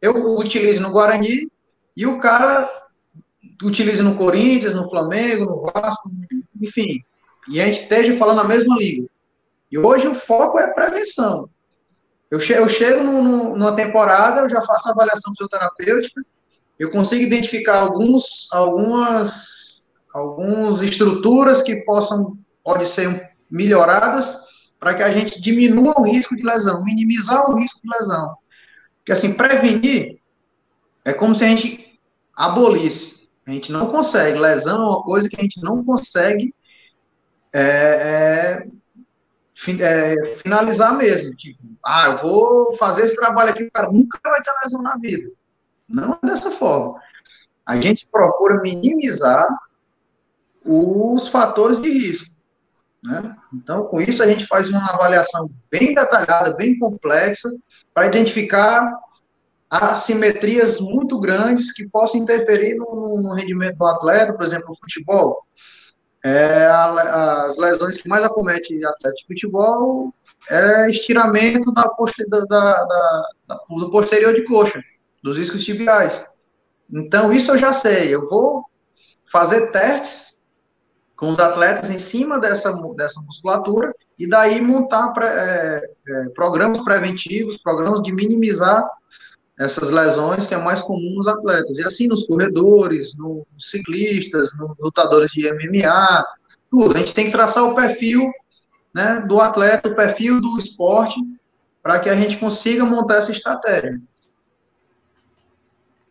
[0.00, 1.50] eu utilize no Guarani
[1.94, 2.70] e o cara
[3.62, 6.10] utilize no Corinthians, no Flamengo, no Vasco,
[6.60, 7.02] enfim.
[7.48, 9.08] E a gente esteja falando a mesma língua.
[9.70, 11.48] E hoje o foco é prevenção.
[12.30, 16.22] Eu, eu chego numa temporada, eu já faço a avaliação fisioterapêutica,
[16.78, 24.40] eu consigo identificar alguns, algumas, algumas estruturas que possam, podem ser melhoradas
[24.78, 28.34] para que a gente diminua o risco de lesão, minimizar o risco de lesão.
[28.98, 30.20] Porque, assim, prevenir
[31.04, 31.98] é como se a gente
[32.34, 33.19] abolisse.
[33.50, 34.38] A gente não consegue.
[34.38, 36.54] Lesão é uma coisa que a gente não consegue
[37.52, 38.62] é,
[39.66, 41.34] é, é, finalizar mesmo.
[41.34, 44.96] Tipo, ah, eu vou fazer esse trabalho aqui, o cara nunca vai ter lesão na
[44.98, 45.32] vida.
[45.88, 47.00] Não é dessa forma.
[47.66, 49.48] A gente procura minimizar
[50.64, 52.32] os fatores de risco.
[53.02, 53.34] Né?
[53.52, 57.50] Então, com isso, a gente faz uma avaliação bem detalhada, bem complexa,
[57.92, 58.88] para identificar
[59.70, 65.46] assimetrias muito grandes que possam interferir no, no rendimento do atleta, por exemplo, no futebol.
[66.24, 70.12] É, a, as lesões que mais acometem atleta de futebol
[70.50, 71.84] é estiramento da,
[72.28, 74.82] da, da, da, do posterior de coxa,
[75.22, 76.26] dos iscos tibiais.
[76.92, 78.12] Então, isso eu já sei.
[78.12, 78.64] Eu vou
[79.30, 80.36] fazer testes
[81.16, 87.58] com os atletas em cima dessa, dessa musculatura e daí montar é, é, programas preventivos,
[87.58, 88.84] programas de minimizar
[89.60, 91.76] essas lesões que é mais comum nos atletas.
[91.76, 96.24] E assim nos corredores, nos ciclistas, nos lutadores de MMA,
[96.70, 96.96] tudo.
[96.96, 98.32] A gente tem que traçar o perfil
[98.94, 101.20] né, do atleta, o perfil do esporte,
[101.82, 104.00] para que a gente consiga montar essa estratégia.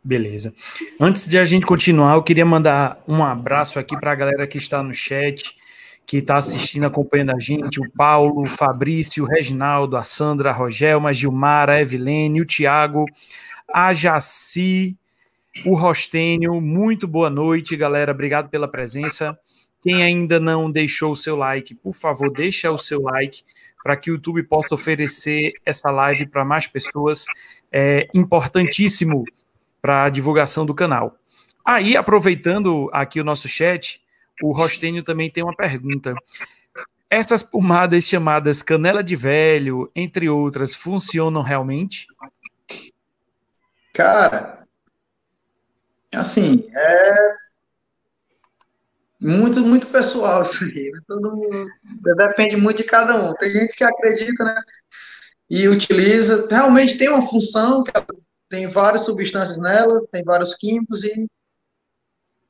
[0.04, 0.54] Beleza.
[1.00, 4.60] Antes de a gente continuar, eu queria mandar um abraço aqui para a galera que
[4.60, 5.56] está no chat,
[6.10, 10.54] que está assistindo, acompanhando a gente, o Paulo, o Fabrício, o Reginaldo, a Sandra, a
[10.54, 13.06] Rogelma, a Gilmar, a Evelene, o Tiago,
[13.72, 14.98] a Jaci,
[15.68, 16.60] o Rostênio.
[16.60, 18.12] Muito boa noite, galera.
[18.12, 19.38] Obrigado pela presença.
[19.84, 23.44] Quem ainda não deixou o seu like, por favor, deixa o seu like
[23.84, 27.28] para que o YouTube possa oferecer essa live para mais pessoas.
[27.72, 29.26] É importantíssimo
[29.80, 31.16] para a divulgação do canal.
[31.64, 34.02] Aí, aproveitando aqui o nosso chat,
[34.42, 36.14] o Rostênio também tem uma pergunta.
[37.10, 42.06] Essas pomadas chamadas canela de velho, entre outras, funcionam realmente?
[43.94, 44.66] Cara,
[46.14, 47.36] assim, é
[49.20, 50.92] muito, muito pessoal isso aí.
[50.92, 51.00] Né?
[51.08, 51.68] Todo mundo,
[52.16, 53.34] depende muito de cada um.
[53.34, 54.62] Tem gente que acredita, né?
[55.50, 56.48] E utiliza.
[56.50, 57.84] Realmente tem uma função,
[58.48, 61.28] tem várias substâncias nela, tem vários químicos e,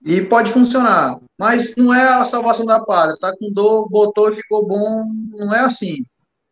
[0.04, 1.20] e pode funcionar.
[1.38, 3.18] Mas não é a salvação da pátria.
[3.20, 5.06] Tá com dor, botou e ficou bom.
[5.32, 6.06] Não é assim.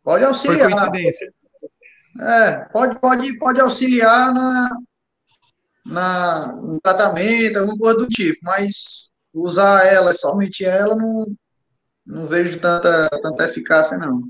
[0.03, 0.69] Pode auxiliar.
[0.69, 1.33] Foi coincidência.
[2.19, 4.69] É, pode, pode, pode auxiliar na,
[5.85, 11.27] na, no tratamento, alguma coisa do tipo, mas usar ela, somente ela, não,
[12.05, 14.23] não vejo tanta, tanta eficácia, não.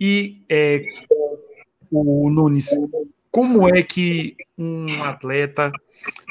[0.00, 0.84] E é,
[1.90, 2.68] o Nunes,
[3.34, 5.72] como é que um atleta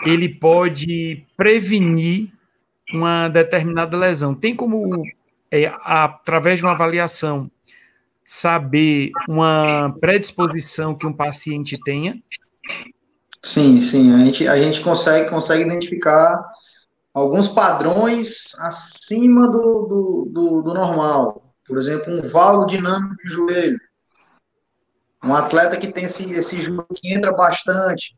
[0.06, 2.32] ele pode prevenir
[2.94, 4.34] uma determinada lesão?
[4.34, 5.04] Tem como,
[5.52, 7.52] é, através de uma avaliação,
[8.24, 12.18] saber uma predisposição que um paciente tenha?
[13.44, 14.14] Sim, sim.
[14.14, 16.42] A gente, a gente consegue, consegue identificar
[17.14, 21.54] alguns padrões acima do, do, do, do normal.
[21.68, 23.78] Por exemplo, um valo dinâmico de joelho.
[25.24, 28.16] Um atleta que tem esse, esse joelho que entra bastante.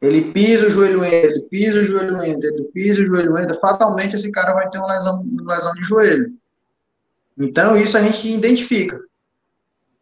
[0.00, 3.54] Ele pisa o joelho entra, ele pisa o joelho entra, ele pisa o joelho entra.
[3.56, 6.32] Fatalmente esse cara vai ter uma lesão, uma lesão de joelho.
[7.36, 9.00] Então, isso a gente identifica.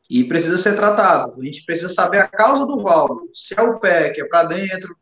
[0.09, 1.41] E precisa ser tratado.
[1.41, 3.31] A gente precisa saber a causa do válvulo.
[3.35, 4.97] Se é o pé, que é para dentro,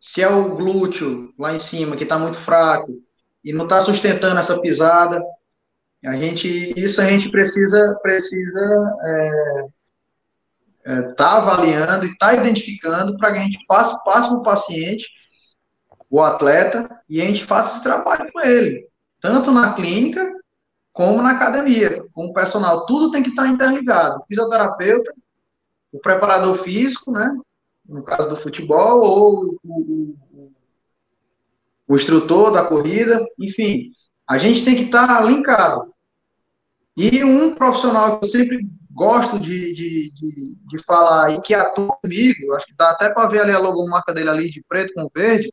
[0.00, 2.92] se é o glúteo lá em cima, que está muito fraco,
[3.44, 5.22] e não está sustentando essa pisada.
[6.04, 9.66] A gente, isso a gente precisa, precisa é,
[10.84, 15.08] é, tá avaliando e está identificando para que a gente passe, passe para o paciente,
[16.10, 18.86] o atleta, e a gente faça esse trabalho com ele,
[19.20, 20.32] tanto na clínica
[20.92, 22.86] como na academia, com o personal.
[22.86, 24.20] Tudo tem que estar interligado.
[24.20, 25.12] O fisioterapeuta,
[25.92, 27.36] o preparador físico, né?
[27.84, 30.52] No caso do futebol, ou o, o,
[31.88, 33.90] o instrutor da corrida, enfim,
[34.26, 35.92] a gente tem que estar linkado.
[36.96, 41.96] E um profissional que eu sempre gosto de, de, de, de falar e que atua
[42.00, 45.10] comigo, acho que dá até para ver ali a logomarca dele ali de preto com
[45.14, 45.52] verde,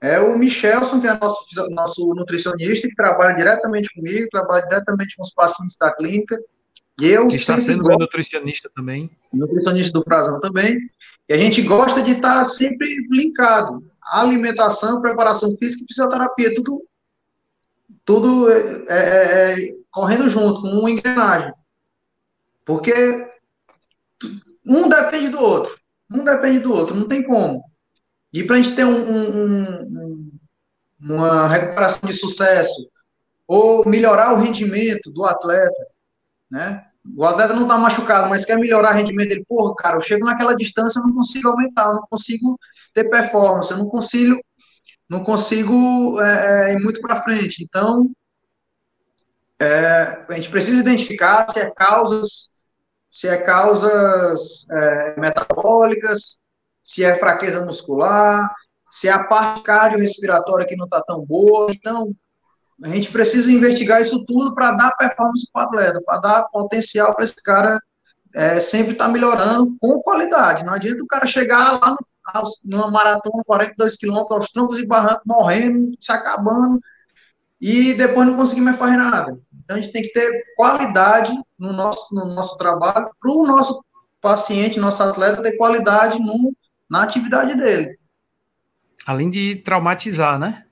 [0.00, 5.22] é o Michelson, que é nosso, nosso nutricionista, que trabalha diretamente comigo, trabalha diretamente com
[5.22, 6.38] os pacientes da clínica.
[7.00, 9.10] E eu que está sendo meu nutricionista também.
[9.32, 10.78] Nutricionista do Frazão também.
[11.28, 13.84] E a gente gosta de estar sempre linkado.
[14.02, 16.82] Alimentação, preparação física e fisioterapia, tudo,
[18.04, 21.52] tudo é, é, é, correndo junto, com uma engrenagem.
[22.66, 22.92] Porque
[24.66, 25.74] um depende do outro.
[26.10, 27.62] Um depende do outro, não tem como.
[28.32, 30.30] E para a gente ter um, um, um,
[31.00, 32.90] uma recuperação de sucesso,
[33.46, 35.86] ou melhorar o rendimento do atleta,
[36.50, 36.84] né?
[37.16, 39.44] O atleta não está machucado, mas quer melhorar o rendimento dele.
[39.48, 42.58] Porra, cara, eu chego naquela distância, eu não consigo aumentar, eu não consigo
[42.92, 44.40] ter performance, eu não consigo,
[45.08, 47.62] não consigo é, é ir muito para frente.
[47.62, 48.10] Então,
[49.60, 52.50] é, a gente precisa identificar se é causas,
[53.16, 56.36] se é causas é, metabólicas,
[56.84, 58.54] se é fraqueza muscular,
[58.90, 61.72] se é a parte cardiorrespiratória que não está tão boa.
[61.72, 62.14] Então,
[62.84, 67.14] a gente precisa investigar isso tudo para dar performance para o atleta, para dar potencial
[67.14, 67.80] para esse cara
[68.34, 70.62] é, sempre estar tá melhorando com qualidade.
[70.62, 71.96] Não adianta o cara chegar lá
[72.34, 76.78] no, numa maratona, 42 quilômetros, aos troncos e barrancos, morrendo, se acabando,
[77.58, 79.38] e depois não conseguir mais fazer nada.
[79.66, 83.84] Então, a gente tem que ter qualidade no nosso, no nosso trabalho, para o nosso
[84.20, 86.54] paciente, nosso atleta, ter qualidade no,
[86.88, 87.98] na atividade dele.
[89.04, 90.64] Além de traumatizar, né?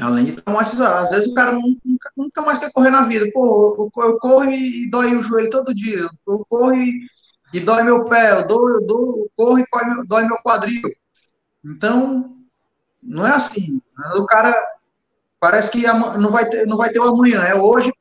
[0.00, 1.04] Além de traumatizar.
[1.04, 3.30] Às vezes o cara nunca, nunca mais quer correr na vida.
[3.32, 6.08] Pô, eu, eu corro e dói o joelho todo dia.
[6.26, 7.06] Eu corro e,
[7.52, 8.32] e dói meu pé.
[8.32, 10.82] Eu, dou, eu, dou, eu corro e dói meu quadril.
[11.64, 12.36] Então,
[13.00, 13.80] não é assim.
[14.16, 14.52] O cara
[15.44, 17.42] parece que não vai ter, não vai ter o amanhã.
[17.42, 17.92] É hoje,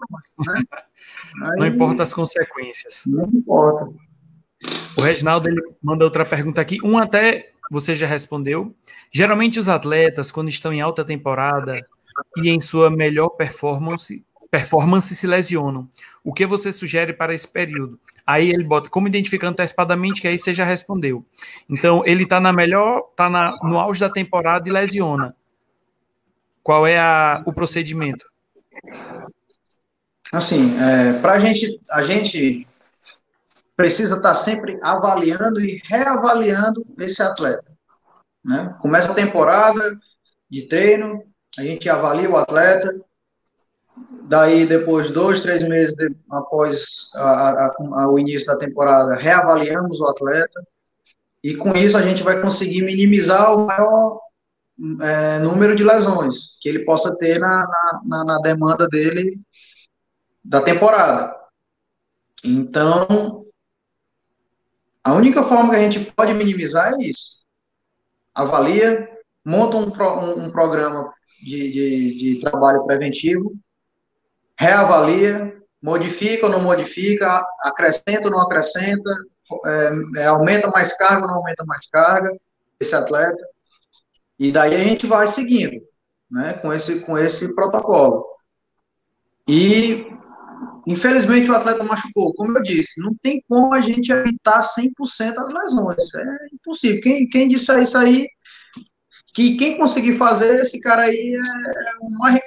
[0.47, 0.61] né?
[1.43, 3.03] Aí, não importa as consequências.
[3.05, 3.91] Não importa.
[4.97, 6.77] O Reginaldo ele manda outra pergunta aqui.
[6.85, 8.71] Um até você já respondeu.
[9.11, 11.77] Geralmente os atletas, quando estão em alta temporada
[12.37, 15.89] e em sua melhor performance, performance se lesionam.
[16.23, 17.99] O que você sugere para esse período?
[18.25, 21.25] Aí ele bota como identificar antecipadamente, que aí você já respondeu.
[21.69, 23.29] Então, ele está na melhor, está
[23.63, 25.35] no auge da temporada e lesiona.
[26.63, 28.25] Qual é a, o procedimento?
[30.31, 32.67] Assim, é, para a gente, a gente
[33.75, 37.65] precisa estar sempre avaliando e reavaliando esse atleta.
[38.43, 38.75] Né?
[38.81, 39.83] Começa a temporada
[40.49, 41.23] de treino,
[41.57, 42.95] a gente avalia o atleta,
[44.23, 50.05] daí depois, dois, três meses de, após a, a, o início da temporada, reavaliamos o
[50.07, 50.65] atleta,
[51.43, 54.19] e com isso a gente vai conseguir minimizar o maior
[55.01, 57.67] é, número de lesões que ele possa ter na,
[58.05, 59.39] na, na demanda dele
[60.43, 61.35] da temporada.
[62.43, 63.45] Então,
[65.03, 67.31] a única forma que a gente pode minimizar é isso.
[68.33, 69.09] Avalia,
[69.45, 73.53] monta um, pro, um, um programa de, de, de, trabalho preventivo,
[74.57, 79.09] reavalia, modifica ou não modifica, acrescenta ou não acrescenta,
[79.65, 82.35] é, é, aumenta mais carga ou não aumenta mais carga,
[82.79, 83.45] esse atleta.
[84.39, 85.81] E daí a gente vai seguindo,
[86.29, 88.25] né, com esse, com esse protocolo.
[89.47, 90.07] E
[90.85, 92.33] Infelizmente, o atleta machucou.
[92.33, 96.13] Como eu disse, não tem como a gente evitar 100% as lesões.
[96.13, 97.01] É impossível.
[97.01, 98.27] Quem, quem disser isso aí,
[99.33, 102.41] que quem conseguir fazer, esse cara aí é o mais.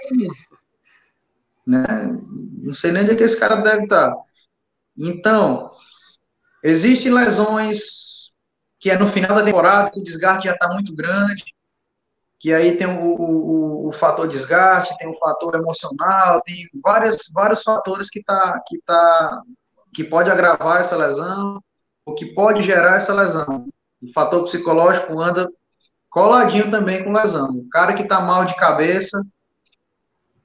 [1.66, 1.84] Né?
[2.62, 4.14] Não sei nem onde é que esse cara deve estar.
[4.96, 5.70] Então,
[6.62, 8.30] existem lesões
[8.78, 11.42] que é no final da temporada, que o desgaste já está muito grande,
[12.38, 17.62] que aí tem o, o, o, fator desgaste, tem o fator emocional, tem várias, vários
[17.62, 19.42] fatores que, tá, que, tá,
[19.94, 21.62] que pode agravar essa lesão,
[22.04, 23.66] ou que pode gerar essa lesão.
[24.02, 25.50] O fator psicológico anda
[26.10, 27.48] coladinho também com lesão.
[27.50, 29.24] O cara que está mal de cabeça,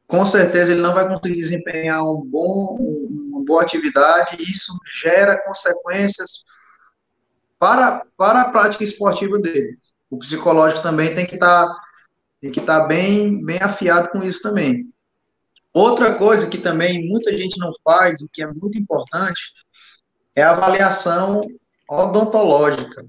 [0.07, 5.41] com certeza ele não vai conseguir desempenhar um bom, uma boa atividade, e isso gera
[5.43, 6.43] consequências
[7.59, 9.77] para, para a prática esportiva dele
[10.11, 11.81] o psicológico também tem que estar tá,
[12.41, 14.91] tem que estar tá bem, bem afiado com isso também.
[15.73, 19.41] Outra coisa que também muita gente não faz e que é muito importante
[20.35, 21.41] é a avaliação
[21.89, 23.05] odontológica.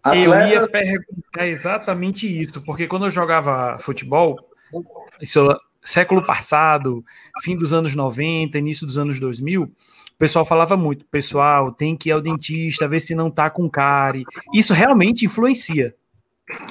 [0.00, 0.48] Atleta...
[0.48, 4.36] Eu ia perguntar exatamente isso, porque quando eu jogava futebol,
[5.20, 5.40] isso,
[5.82, 7.04] século passado,
[7.42, 12.08] fim dos anos 90, início dos anos 2000, o pessoal falava muito, pessoal, tem que
[12.08, 14.24] ir ao dentista, ver se não tá com cárie.
[14.54, 15.94] Isso realmente influencia.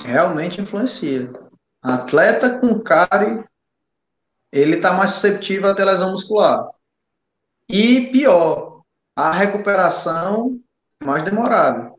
[0.03, 1.31] Realmente influencia.
[1.81, 3.43] Atleta com cárie,
[4.51, 6.67] ele tá mais susceptível a ter lesão muscular.
[7.67, 8.81] E pior,
[9.15, 10.59] a recuperação
[11.01, 11.91] é mais demorada.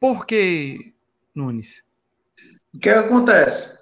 [0.00, 0.94] Por que,
[1.34, 1.84] Nunes?
[2.74, 3.81] O que acontece?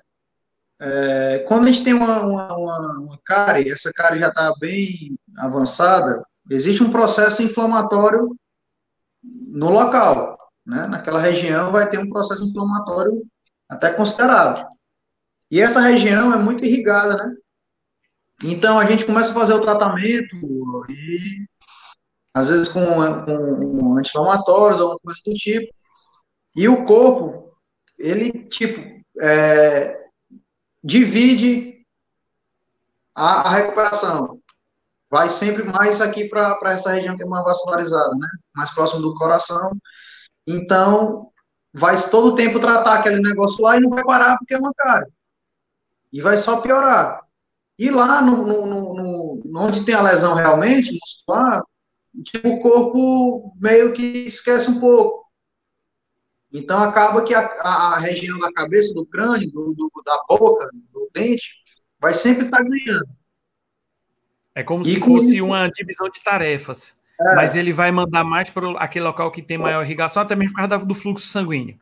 [0.81, 5.19] É, quando a gente tem uma, uma, uma, uma cárie, essa cárie já está bem
[5.37, 8.35] avançada, existe um processo inflamatório
[9.23, 10.87] no local, né?
[10.87, 13.23] Naquela região vai ter um processo inflamatório
[13.69, 14.67] até considerado.
[15.51, 17.35] E essa região é muito irrigada, né?
[18.43, 20.35] Então a gente começa a fazer o tratamento
[20.89, 21.47] e
[22.33, 25.75] às vezes com, com anti-inflamatórios ou coisa do tipo.
[26.57, 27.55] E o corpo,
[27.99, 28.81] ele, tipo,
[29.21, 30.00] é,
[30.83, 31.85] divide
[33.15, 34.41] a, a recuperação
[35.11, 38.29] vai sempre mais aqui para essa região que é mais vascularizada, né?
[38.55, 39.73] Mais próximo do coração.
[40.47, 41.31] Então,
[41.73, 44.73] vai todo o tempo tratar aquele negócio lá e não vai parar porque é uma
[44.73, 45.07] cara.
[46.13, 47.23] E vai só piorar.
[47.77, 48.95] E lá no, no,
[49.45, 51.63] no, onde tem a lesão realmente, muscular,
[52.25, 55.27] tipo, o corpo meio que esquece um pouco.
[56.53, 61.09] Então acaba que a, a, região da cabeça, do crânio, do, do, da boca, do
[61.15, 61.49] dente,
[62.01, 63.09] vai sempre estar tá ganhando.
[64.55, 65.45] É como e se fosse isso...
[65.45, 67.01] uma divisão de tarefas.
[67.21, 67.35] É.
[67.37, 70.69] Mas ele vai mandar mais para aquele local que tem maior irrigação, até mesmo por
[70.69, 71.79] causa do fluxo sanguíneo.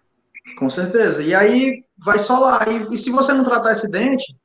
[0.58, 1.22] Com certeza.
[1.22, 2.60] E aí vai só lá.
[2.68, 4.36] E, e se você não tratar esse dente,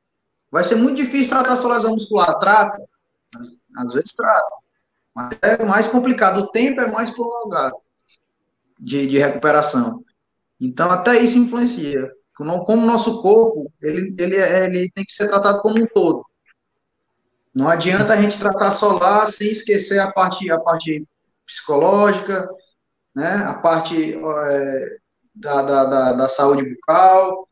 [0.50, 2.38] vai ser muito difícil tratar a sua lesão muscular.
[2.38, 2.82] Trata.
[3.76, 4.56] Às vezes trata.
[5.14, 6.38] Mas é mais complicado.
[6.38, 7.76] O tempo é mais prolongado
[8.78, 10.04] de, de recuperação.
[10.60, 12.10] Então, até isso influencia.
[12.36, 16.24] Como o nosso corpo, ele, ele, ele tem que ser tratado como um todo.
[17.54, 21.06] Não adianta a gente tratar só lá sem esquecer a parte, a parte
[21.46, 22.48] psicológica,
[23.14, 23.36] né?
[23.36, 24.96] a parte é,
[25.32, 27.48] da, da, da, da saúde bucal,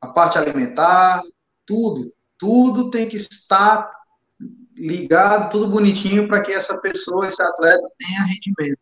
[0.00, 1.22] a parte alimentar,
[1.66, 2.12] tudo.
[2.38, 3.90] Tudo tem que estar
[4.76, 8.80] ligado, tudo bonitinho, para que essa pessoa, esse atleta, tenha rendimento.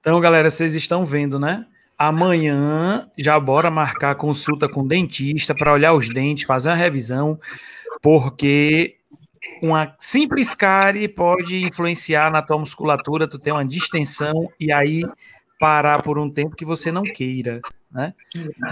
[0.00, 1.66] Então, galera, vocês estão vendo, né?
[2.04, 7.38] Amanhã já bora marcar consulta com dentista para olhar os dentes, fazer uma revisão,
[8.02, 8.96] porque
[9.62, 15.04] uma simples cárie pode influenciar na tua musculatura, tu tem uma distensão e aí
[15.60, 18.12] parar por um tempo que você não queira, né?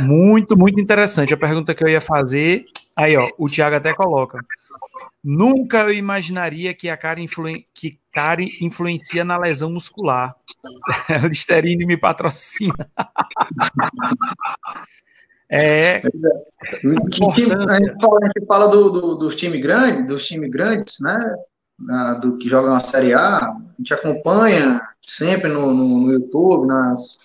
[0.01, 1.33] Muito, muito interessante.
[1.33, 2.65] A pergunta que eu ia fazer,
[2.97, 4.39] aí ó, o Thiago até coloca.
[5.23, 10.35] Nunca eu imaginaria que a cárie, influen que cárie influencia na lesão muscular.
[11.29, 12.75] Listerine me patrocina.
[15.53, 16.01] É.
[16.01, 21.01] Time, a, gente fala, a gente fala do, do, dos times grandes, dos times grandes,
[21.01, 21.19] né?
[22.21, 27.19] do que jogam a Série A, a gente acompanha sempre no, no, no, YouTube, nas,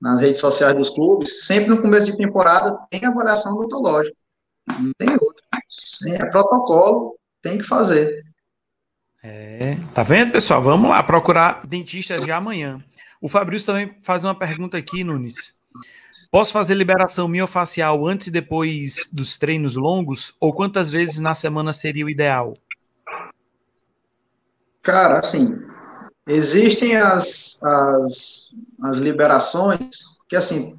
[0.00, 4.16] nas redes sociais dos clubes, sempre no começo de temporada tem avaliação odontológica.
[4.80, 5.44] Não tem outra.
[6.08, 8.24] É protocolo, tem que fazer.
[9.22, 10.62] É, tá vendo, pessoal?
[10.62, 12.82] Vamos lá procurar dentistas já amanhã.
[13.20, 15.58] O Fabrício também faz uma pergunta aqui, Nunes.
[16.30, 20.34] Posso fazer liberação miofacial antes e depois dos treinos longos?
[20.40, 22.54] Ou quantas vezes na semana seria o ideal?
[24.82, 25.58] Cara, assim,
[26.26, 28.54] existem as, as,
[28.84, 29.96] as liberações
[30.28, 30.78] que, assim,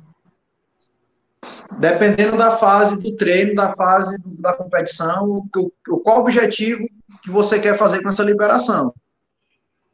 [1.79, 5.47] dependendo da fase do treino, da fase da competição,
[6.03, 6.85] qual o objetivo
[7.21, 8.93] que você quer fazer com essa liberação.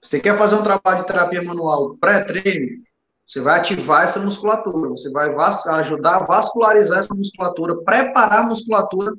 [0.01, 2.83] Você quer fazer um trabalho de terapia manual pré-treino,
[3.25, 5.33] você vai ativar essa musculatura, você vai
[5.79, 9.13] ajudar a vascularizar essa musculatura, preparar a musculatura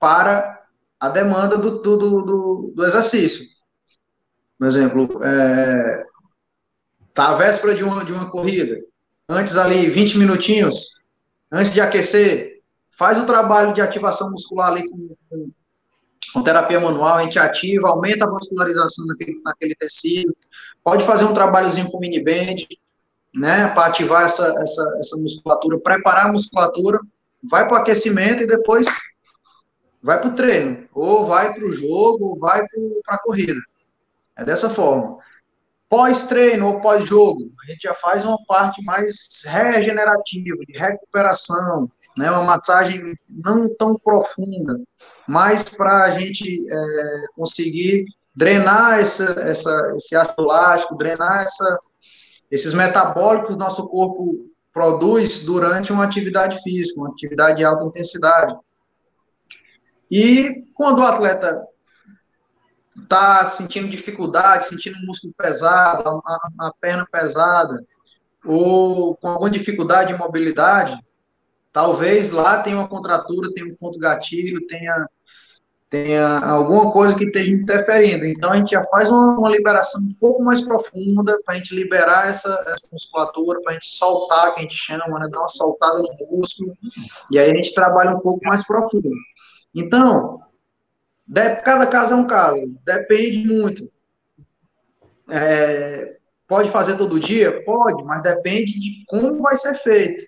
[0.00, 0.62] para
[0.98, 3.44] a demanda do, do, do, do exercício.
[4.58, 6.04] Por exemplo, é,
[7.14, 8.80] tá a véspera de uma, de uma corrida,
[9.28, 10.88] antes ali, 20 minutinhos,
[11.50, 15.50] antes de aquecer, faz o trabalho de ativação muscular ali com, com,
[16.32, 20.36] com terapia manual, a gente ativa, aumenta a vascularização naquele, naquele tecido,
[20.82, 22.66] pode fazer um trabalhozinho com mini band,
[23.34, 26.98] né, para ativar essa, essa, essa musculatura, preparar a musculatura,
[27.42, 28.86] vai para o aquecimento e depois
[30.02, 32.66] vai para o treino, ou vai para o jogo, ou vai
[33.04, 33.60] para a corrida.
[34.36, 35.18] É dessa forma.
[35.88, 42.42] Pós-treino ou pós-jogo, a gente já faz uma parte mais regenerativa, de recuperação, né, uma
[42.42, 44.80] massagem não tão profunda,
[45.28, 51.78] mas para a gente é, conseguir drenar essa, essa, esse ácido lático, drenar essa,
[52.50, 58.54] esses metabólicos que nosso corpo produz durante uma atividade física, uma atividade de alta intensidade.
[60.10, 61.66] E quando o atleta
[63.02, 67.84] está sentindo dificuldade, sentindo o músculo pesado, a, a, perna pesada,
[68.44, 70.98] ou com alguma dificuldade de mobilidade,
[71.72, 75.08] talvez lá tenha uma contratura, tenha um ponto gatilho, tenha
[75.88, 78.24] tenha alguma coisa que esteja interferindo.
[78.26, 81.74] Então, a gente já faz uma, uma liberação um pouco mais profunda para a gente
[81.74, 85.48] liberar essa, essa musculatura, para a gente soltar, que a gente chama, né, dar uma
[85.48, 86.76] soltada no músculo,
[87.30, 89.08] e aí a gente trabalha um pouco mais profundo.
[89.74, 90.40] Então,
[91.64, 93.82] cada caso é um caso, depende muito.
[95.28, 97.64] É, pode fazer todo dia?
[97.64, 100.24] Pode, mas depende de como vai ser feito.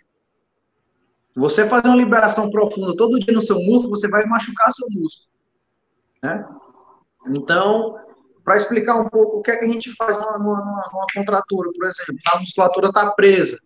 [1.36, 5.28] Você fazer uma liberação profunda todo dia no seu músculo, você vai machucar seu músculo.
[6.20, 6.48] Né?
[7.28, 7.96] Então,
[8.44, 11.70] para explicar um pouco o que é que a gente faz numa, numa, numa contratura,
[11.76, 13.58] por exemplo, a musculatura está presa.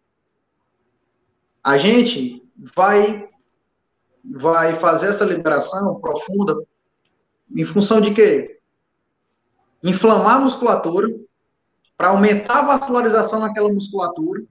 [1.64, 3.28] A gente vai,
[4.22, 6.57] vai fazer essa liberação profunda
[7.55, 8.59] em função de quê?
[9.82, 11.09] Inflamar a musculatura
[11.96, 14.42] para aumentar a vascularização naquela musculatura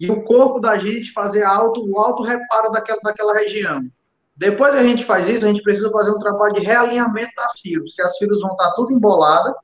[0.00, 3.88] e o corpo da gente fazer alto, o alto reparo daquela, daquela região.
[4.36, 7.58] Depois que a gente faz isso, a gente precisa fazer um trabalho de realinhamento das
[7.60, 9.54] fibras, que as fibras vão estar tudo emboladas.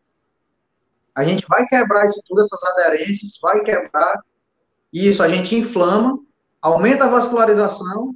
[1.14, 4.20] A gente vai quebrar isso tudo, essas aderências, vai quebrar.
[4.92, 6.18] Isso a gente inflama,
[6.60, 8.14] aumenta a vascularização,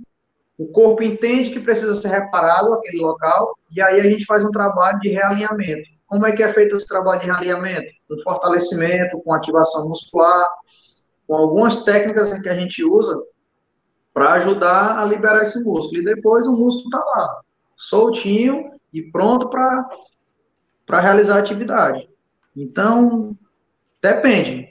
[0.58, 4.50] o corpo entende que precisa ser reparado aquele local, e aí a gente faz um
[4.50, 5.88] trabalho de realinhamento.
[6.08, 7.92] como é que é feito esse trabalho de realinhamento?
[8.08, 10.48] Com fortalecimento, com ativação muscular,
[11.26, 13.14] com algumas técnicas que a gente usa
[14.12, 16.00] para ajudar a liberar esse músculo.
[16.00, 17.40] E depois o músculo está lá,
[17.76, 22.08] soltinho e pronto para realizar a atividade.
[22.56, 23.36] Então,
[24.02, 24.70] depende.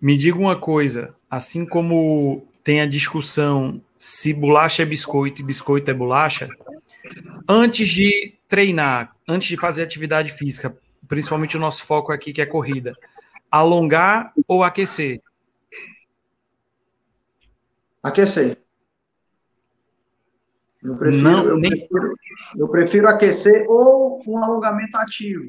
[0.00, 5.90] Me diga uma coisa, assim como tem a discussão se bolacha é biscoito e biscoito
[5.90, 6.48] é bolacha,
[7.48, 12.46] antes de treinar, antes de fazer atividade física, principalmente o nosso foco aqui que é
[12.46, 12.92] corrida,
[13.50, 15.22] alongar ou aquecer?
[18.02, 18.58] Aquecer.
[20.82, 21.70] Eu prefiro, Não, eu, nem...
[21.70, 22.14] prefiro,
[22.56, 25.44] eu prefiro aquecer ou um alongamento ativo.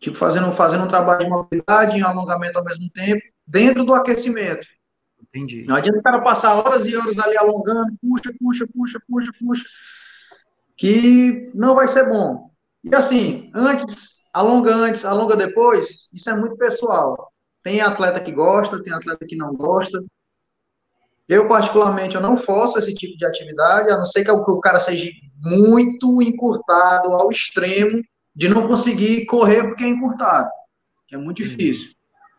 [0.00, 3.94] Tipo, fazendo, fazendo um trabalho de mobilidade e um alongamento ao mesmo tempo, dentro do
[3.94, 4.66] aquecimento.
[5.22, 5.64] Entendi.
[5.64, 9.64] Não adianta o cara passar horas e horas ali alongando, puxa, puxa, puxa, puxa, puxa,
[10.76, 12.50] que não vai ser bom.
[12.84, 17.32] E assim, antes, alonga antes, alonga depois, isso é muito pessoal.
[17.62, 20.02] Tem atleta que gosta, tem atleta que não gosta.
[21.28, 24.80] Eu, particularmente, eu não faço esse tipo de atividade, a não ser que o cara
[24.80, 25.10] seja
[25.42, 28.02] muito encurtado ao extremo
[28.34, 30.48] de não conseguir correr porque é encurtado,
[31.06, 31.97] que é muito difícil.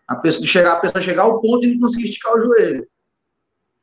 [0.09, 2.87] A pessoa, chegar, a pessoa chegar ao ponto de não conseguir esticar o joelho.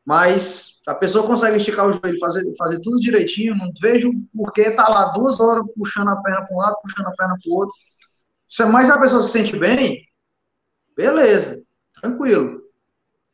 [0.05, 4.73] Mas a pessoa consegue esticar o joelho, fazer, fazer tudo direitinho, não vejo por que
[4.73, 7.55] tá lá duas horas puxando a perna para um lado, puxando a perna para o
[7.55, 7.75] outro.
[8.45, 10.05] Se mais a pessoa se sente bem,
[10.97, 11.63] beleza,
[12.01, 12.61] tranquilo.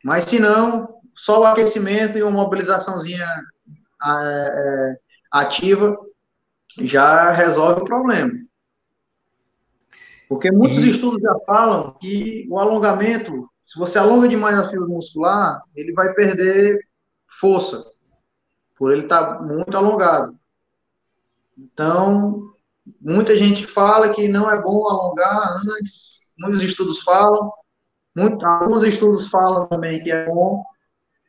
[0.03, 3.27] Mas se não, só o aquecimento e uma mobilizaçãozinha
[4.05, 4.97] é,
[5.31, 5.97] ativa
[6.79, 8.31] já resolve o problema.
[10.27, 10.89] Porque muitos e...
[10.89, 16.13] estudos já falam que o alongamento, se você alonga demais a fibra muscular, ele vai
[16.13, 16.79] perder
[17.39, 17.83] força,
[18.75, 20.37] por ele estar tá muito alongado.
[21.57, 22.53] Então,
[22.99, 27.51] muita gente fala que não é bom alongar antes, muitos estudos falam,
[28.15, 30.63] muito, alguns estudos falam também que é bom,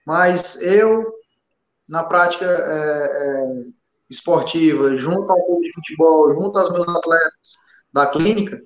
[0.07, 1.05] mas eu,
[1.89, 3.65] na prática é, é,
[4.11, 7.59] esportiva, junto ao clube de futebol, junto aos meus atletas
[7.93, 8.63] da clínica,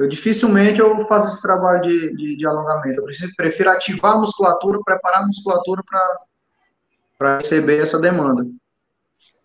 [0.00, 3.00] eu dificilmente eu faço esse trabalho de, de, de alongamento.
[3.00, 5.82] Eu preciso, prefiro ativar a musculatura, preparar a musculatura
[7.18, 8.46] para receber essa demanda.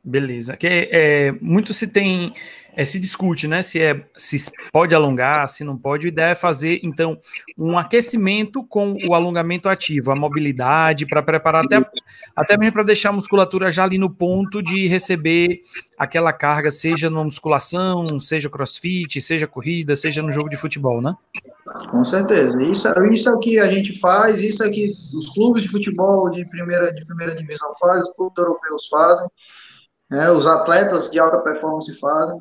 [0.02, 0.56] Beleza.
[0.56, 2.34] Que é, muito se tem,
[2.76, 3.62] é, se discute, né?
[3.62, 6.08] Se é se pode alongar, se não pode.
[6.08, 7.18] A ideia é fazer então
[7.58, 11.82] um aquecimento com o alongamento ativo, a mobilidade para preparar até
[12.36, 15.62] até mesmo para deixar a musculatura já ali no ponto de receber
[15.98, 21.16] aquela carga, seja na musculação, seja crossfit, seja corrida, seja no jogo de futebol, né?
[21.90, 22.62] Com certeza.
[22.62, 26.30] Isso, isso é o que a gente faz, isso é que os clubes de futebol
[26.30, 29.28] de primeira de primeira divisão fazem, os clubes europeus fazem.
[30.12, 32.40] É, os atletas de alta performance fazem.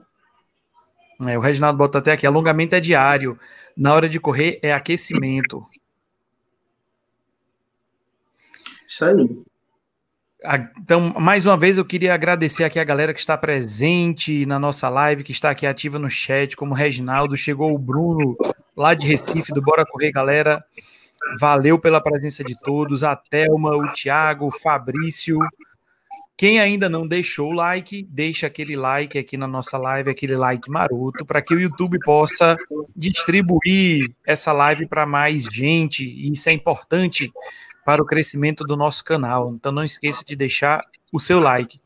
[1.26, 3.38] É, o Reginaldo bota até aqui: alongamento é diário,
[3.76, 5.64] na hora de correr é aquecimento.
[8.88, 9.44] Isso aí.
[10.78, 14.90] Então, mais uma vez, eu queria agradecer aqui a galera que está presente na nossa
[14.90, 18.36] live, que está aqui ativa no chat, como o Reginaldo, chegou o Bruno,
[18.76, 20.62] lá de Recife, do Bora Correr, galera.
[21.40, 25.38] Valeu pela presença de todos, a Thelma, o Thiago, o Fabrício,
[26.36, 30.68] quem ainda não deixou o like, deixa aquele like aqui na nossa live, aquele like
[30.68, 32.56] maroto, para que o YouTube possa
[32.96, 36.04] distribuir essa live para mais gente.
[36.04, 37.32] E isso é importante
[37.84, 39.54] para o crescimento do nosso canal.
[39.54, 40.82] Então não esqueça de deixar
[41.12, 41.80] o seu like.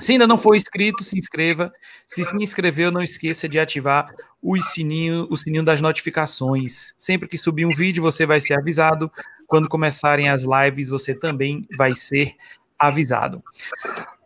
[0.00, 1.72] Se ainda não for inscrito, se inscreva.
[2.06, 4.12] Se se inscreveu, não esqueça de ativar
[4.42, 6.94] o sininho, o sininho das notificações.
[6.96, 9.10] Sempre que subir um vídeo, você vai ser avisado.
[9.48, 12.34] Quando começarem as lives, você também vai ser
[12.78, 13.42] avisado.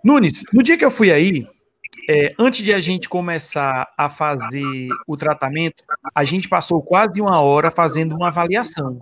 [0.05, 1.47] Nunes, no dia que eu fui aí,
[2.09, 5.85] é, antes de a gente começar a fazer o tratamento,
[6.15, 8.99] a gente passou quase uma hora fazendo uma avaliação.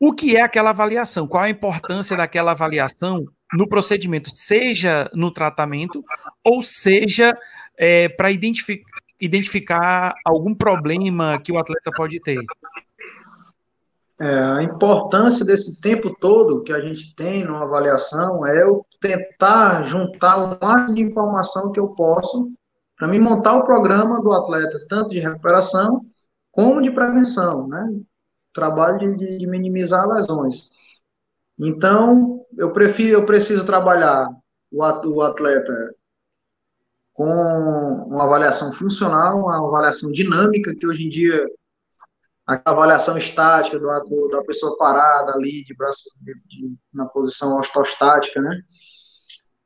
[0.00, 1.26] O que é aquela avaliação?
[1.26, 6.02] Qual a importância daquela avaliação no procedimento, seja no tratamento
[6.42, 7.36] ou seja
[7.78, 8.82] é, para identific
[9.18, 12.38] identificar algum problema que o atleta pode ter?
[14.18, 19.82] É, a importância desse tempo todo que a gente tem numa avaliação é eu tentar
[19.84, 22.50] juntar o máximo de informação que eu posso
[22.96, 26.00] para me montar o programa do atleta, tanto de recuperação
[26.50, 28.00] como de prevenção, né?
[28.54, 30.70] Trabalho de, de, minimizar lesões.
[31.58, 34.30] Então, eu prefiro, eu preciso trabalhar
[34.72, 35.94] o atleta
[37.12, 37.26] com
[38.08, 41.46] uma avaliação funcional, uma avaliação dinâmica, que hoje em dia
[42.46, 47.56] a avaliação estática do, do, da pessoa parada ali, de braço de, de, na posição
[47.56, 48.60] ortostática, né?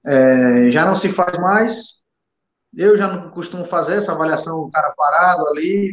[0.06, 2.00] É, já não se faz mais.
[2.74, 5.92] Eu já não costumo fazer essa avaliação, o cara parado ali.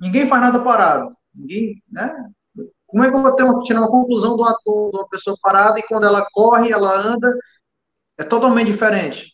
[0.00, 1.14] Ninguém faz nada parado.
[1.34, 2.12] Ninguém, né?
[2.86, 5.78] Como é que eu vou uma, tirar uma conclusão do ator, de uma pessoa parada,
[5.78, 7.30] e quando ela corre, ela anda,
[8.18, 9.32] é totalmente diferente.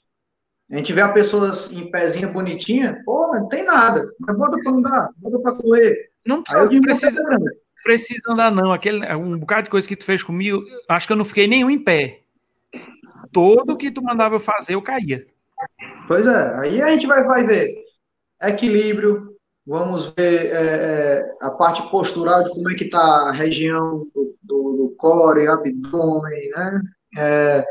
[0.70, 4.03] A gente vê a pessoa em pezinha bonitinha, pô, não tem nada.
[4.20, 6.11] Mas bota para andar, bota para correr.
[6.24, 7.22] Não precisa,
[7.82, 8.72] precisa andar, não.
[8.72, 11.70] Aquele, um bocado de coisa que tu fez comigo, acho que eu não fiquei nenhum
[11.70, 12.20] em pé.
[13.32, 15.26] Todo que tu mandava eu fazer, eu caía.
[16.06, 17.68] Pois é, aí a gente vai, vai ver
[18.42, 24.06] equilíbrio, vamos ver é, é, a parte postural de como é que está a região
[24.14, 26.80] do, do, do core, abdômen, né?
[27.16, 27.64] É,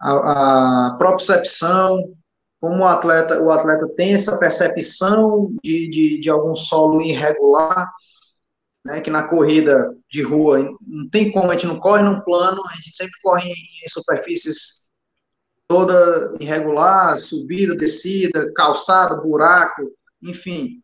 [0.00, 2.12] a, a propriocepção,
[2.60, 7.90] como o atleta, o atleta tem essa percepção de, de, de algum solo irregular,
[8.84, 12.62] né, que na corrida de rua não tem como, a gente não corre num plano,
[12.66, 14.88] a gente sempre corre em, superfícies
[15.66, 19.82] toda irregular, subida, descida, calçada, buraco,
[20.22, 20.82] enfim.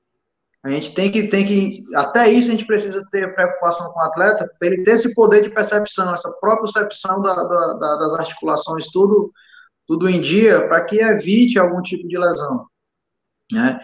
[0.63, 4.03] A gente tem que, tem que, até isso a gente precisa ter preocupação com o
[4.03, 8.89] atleta, para ele ter esse poder de percepção, essa própria percepção da, da, das articulações,
[8.89, 9.33] tudo,
[9.87, 12.67] tudo em dia, para que evite algum tipo de lesão.
[13.53, 13.79] Né?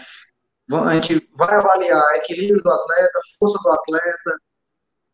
[0.70, 4.36] A gente vai avaliar equilíbrio do atleta, força do atleta,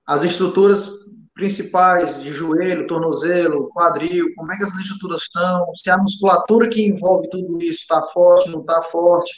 [0.07, 0.89] as estruturas
[1.35, 6.85] principais de joelho, tornozelo, quadril, como é que essas estruturas estão, se a musculatura que
[6.85, 9.33] envolve tudo isso está forte, não está forte.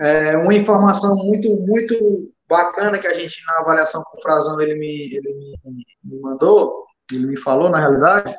[0.00, 4.74] É uma informação muito, muito bacana que a gente, na avaliação com o Frazão, ele
[4.76, 8.34] me, ele me, me mandou, ele me falou, na realidade,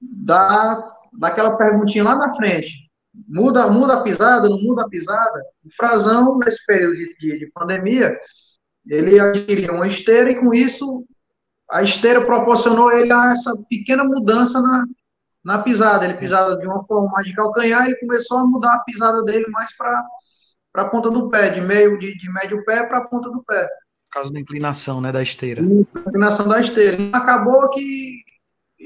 [0.00, 2.84] da, daquela perguntinha lá na frente.
[3.28, 5.42] Muda, muda a pisada, não muda a pisada?
[5.64, 8.18] O Frazão, nesse período de, de, de pandemia,
[8.86, 11.06] ele adquiriu uma esteira e com isso
[11.70, 14.84] a esteira proporcionou ele a essa pequena mudança na,
[15.44, 16.04] na pisada.
[16.04, 19.46] Ele pisava de uma forma mais de calcanhar, ele começou a mudar a pisada dele
[19.50, 20.04] mais para
[20.74, 23.66] a ponta do pé, de meio de, de médio pé para a ponta do pé.
[24.06, 25.62] Por causa da inclinação, né, da esteira.
[25.62, 26.96] A inclinação da esteira.
[27.00, 28.23] E acabou que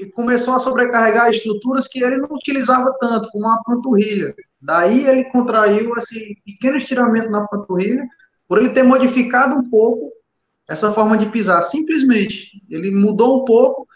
[0.07, 4.33] começou a sobrecarregar estruturas que ele não utilizava tanto, como a panturrilha.
[4.61, 8.05] Daí ele contraiu esse pequeno estiramento na panturrilha,
[8.47, 10.11] por ele ter modificado um pouco
[10.67, 11.61] essa forma de pisar.
[11.61, 13.87] Simplesmente, ele mudou um pouco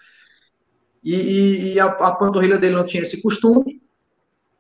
[1.04, 3.82] e, e, e a, a, panturrilha dele não tinha esse costume.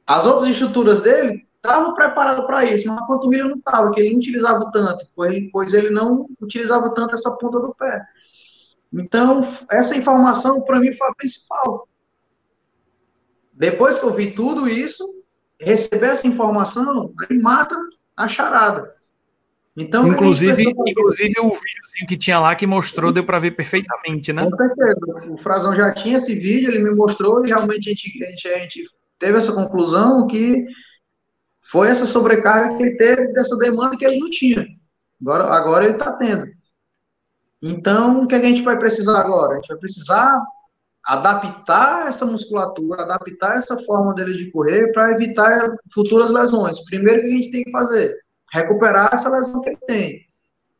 [0.05, 4.11] As outras estruturas dele estavam preparadas para isso, mas a panturrilha não estava, que ele
[4.11, 8.01] não utilizava tanto, pois, pois ele não utilizava tanto essa ponta do pé.
[8.93, 11.87] Então, essa informação para mim foi a principal.
[13.53, 15.03] Depois que eu vi tudo isso,
[15.59, 17.75] receber essa informação, aí mata
[18.15, 18.93] a charada.
[19.75, 24.47] Então, inclusive, inclusive o videozinho que tinha lá que mostrou, deu para ver perfeitamente, né?
[24.47, 24.99] Com certeza.
[25.29, 28.47] O Frazão já tinha esse vídeo, ele me mostrou e realmente a gente, a gente,
[28.47, 30.63] a gente teve essa conclusão que
[31.63, 34.67] foi essa sobrecarga que ele teve dessa demanda que ele não tinha.
[35.19, 36.45] Agora, agora ele está tendo.
[37.63, 39.53] Então, o que a gente vai precisar agora?
[39.53, 40.37] A gente vai precisar
[41.05, 46.83] adaptar essa musculatura, adaptar essa forma dele de correr para evitar futuras lesões.
[46.83, 48.17] Primeiro que a gente tem que fazer
[48.51, 50.27] recuperar essa lesão que ele tem.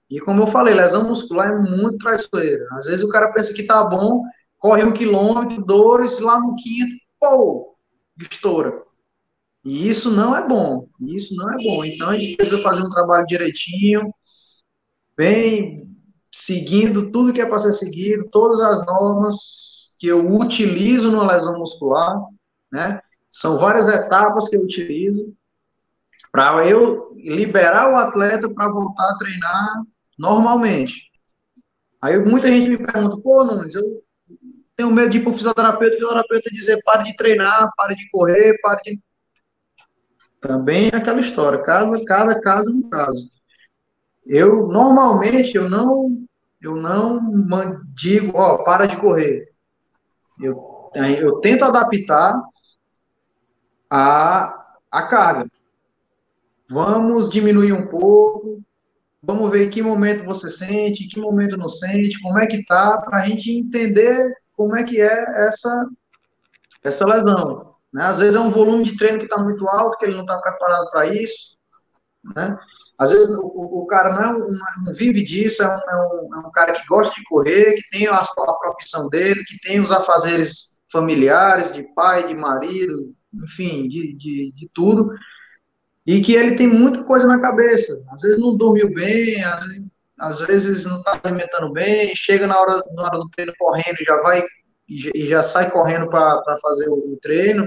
[0.09, 2.67] E como eu falei, lesão muscular é muito traiçoeira.
[2.73, 4.21] Às vezes o cara pensa que tá bom,
[4.59, 7.75] corre um quilômetro, dois, lá no quinto, pô,
[8.19, 8.83] estoura.
[9.65, 10.87] E isso não é bom.
[11.01, 11.83] Isso não é bom.
[11.83, 14.13] Então a gente precisa fazer um trabalho direitinho,
[15.17, 15.92] bem
[16.33, 21.59] seguindo tudo que é para ser seguido, todas as normas que eu utilizo numa lesão
[21.59, 22.19] muscular,
[22.71, 22.99] né?
[23.31, 25.31] São várias etapas que eu utilizo
[26.31, 29.83] para eu liberar o atleta para voltar a treinar
[30.17, 31.03] normalmente.
[32.01, 34.03] Aí muita gente me pergunta, pô, Nunes, eu
[34.75, 38.09] tenho medo de ir para o fisioterapeuta, o fisioterapeuta dizer, pare de treinar, pare de
[38.09, 38.99] correr, pare de...
[40.41, 43.31] Também é aquela história, cada, cada caso é um caso.
[44.25, 46.25] Eu, normalmente, eu não,
[46.61, 49.51] eu não digo, ó, para de correr.
[50.41, 52.41] Eu, eu tento adaptar
[53.89, 55.49] a, a carga.
[56.69, 58.61] Vamos diminuir um pouco,
[59.21, 62.65] vamos ver em que momento você sente, em que momento não sente, como é que
[62.65, 65.89] tá, para a gente entender como é que é essa,
[66.83, 67.75] essa lesão.
[67.93, 68.03] Né?
[68.03, 70.39] Às vezes é um volume de treino que está muito alto, que ele não está
[70.39, 71.57] preparado para isso.
[72.35, 72.57] Né?
[73.03, 76.73] Às vezes o, o, cara não, não, vive disso, é um, é, um, é cara
[76.73, 81.73] que gosta de correr, que tem a, a profissão dele, que tem os afazeres familiares,
[81.73, 85.11] de pai, de marido, enfim, de, de, de tudo
[86.05, 88.01] e que ele tem muita coisa na cabeça.
[88.11, 89.83] Às vezes não dormiu bem, às vezes,
[90.19, 94.05] às vezes não está alimentando bem, chega na hora, na hora do treino correndo e
[94.05, 94.43] já vai
[94.87, 97.65] e já sai correndo para fazer o, treino.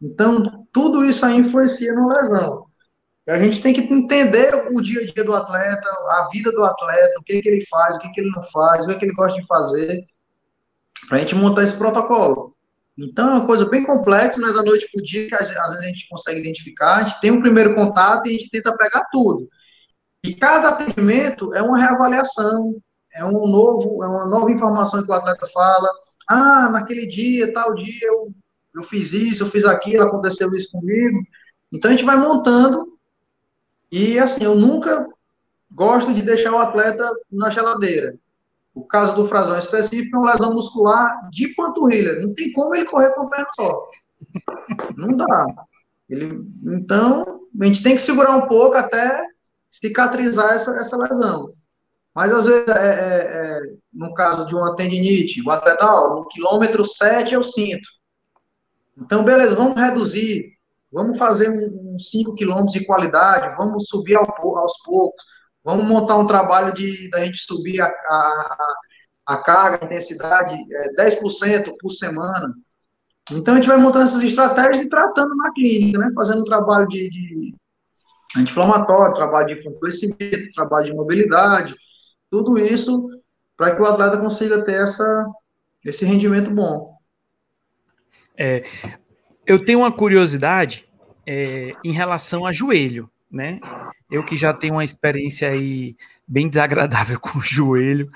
[0.00, 2.66] Então, tudo isso aí influencia na lesão.
[3.28, 7.20] A gente tem que entender o dia a dia do atleta, a vida do atleta,
[7.20, 9.14] o que, que ele faz, o que, que ele não faz, o que, que ele
[9.14, 10.04] gosta de fazer,
[11.08, 12.56] para a gente montar esse protocolo.
[12.98, 15.56] Então, é uma coisa bem complexa, é da noite para o dia que às vezes
[15.56, 16.96] a gente consegue identificar.
[16.96, 19.48] A gente tem um primeiro contato e a gente tenta pegar tudo.
[20.24, 22.76] E cada atendimento é uma reavaliação,
[23.14, 25.88] é um novo, é uma nova informação que o atleta fala.
[26.28, 28.32] Ah, naquele dia, tal dia, eu,
[28.74, 31.20] eu fiz isso, eu fiz aquilo, aconteceu isso comigo.
[31.72, 32.92] Então a gente vai montando
[33.92, 35.06] e assim, eu nunca
[35.70, 38.18] gosto de deixar o atleta na geladeira.
[38.74, 42.20] O caso do Frazão específico é uma lesão muscular de panturrilha.
[42.20, 43.86] Não tem como ele correr com a perna só.
[44.96, 45.46] Não dá.
[46.08, 49.22] Ele, então, a gente tem que segurar um pouco até
[49.70, 51.52] cicatrizar essa, essa lesão.
[52.14, 53.60] Mas às vezes, é, é, é,
[53.92, 57.88] no caso de uma tendinite, o atleta, ó, no quilômetro 7 eu sinto.
[58.96, 60.52] Então, beleza, vamos reduzir,
[60.92, 64.26] vamos fazer uns um 5 quilômetros de qualidade, vamos subir ao,
[64.58, 65.24] aos poucos,
[65.64, 68.56] vamos montar um trabalho de da gente subir a, a,
[69.26, 72.52] a carga, a intensidade, é, 10% por semana.
[73.30, 76.10] Então, a gente vai montando essas estratégias e tratando na clínica, né?
[76.14, 77.54] Fazendo um trabalho de, de
[78.36, 81.74] anti-inflamatório, trabalho de fortalecimento, trabalho de mobilidade,
[82.30, 83.08] tudo isso
[83.56, 85.26] para que o atleta consiga ter essa,
[85.84, 86.96] esse rendimento bom.
[88.36, 88.62] É,
[89.46, 90.86] eu tenho uma curiosidade
[91.26, 93.60] é, em relação a joelho, né?
[94.10, 98.10] Eu que já tenho uma experiência aí bem desagradável com o joelho.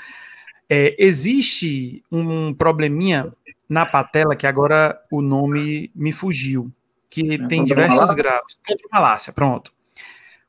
[0.69, 3.33] É, existe um probleminha
[3.69, 6.73] na patela que agora o nome me fugiu,
[7.09, 8.61] que é, tem diversos graus.
[8.67, 9.73] Condromalácia, pronto.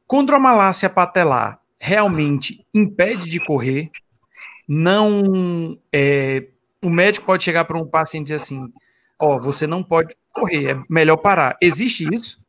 [0.06, 3.88] Condromalácia patelar realmente impede de correr,
[4.68, 6.48] não é,
[6.84, 8.72] o médico pode chegar para um paciente e dizer assim,
[9.20, 11.58] ó, oh, você não pode correr, é melhor parar.
[11.62, 12.40] Existe isso?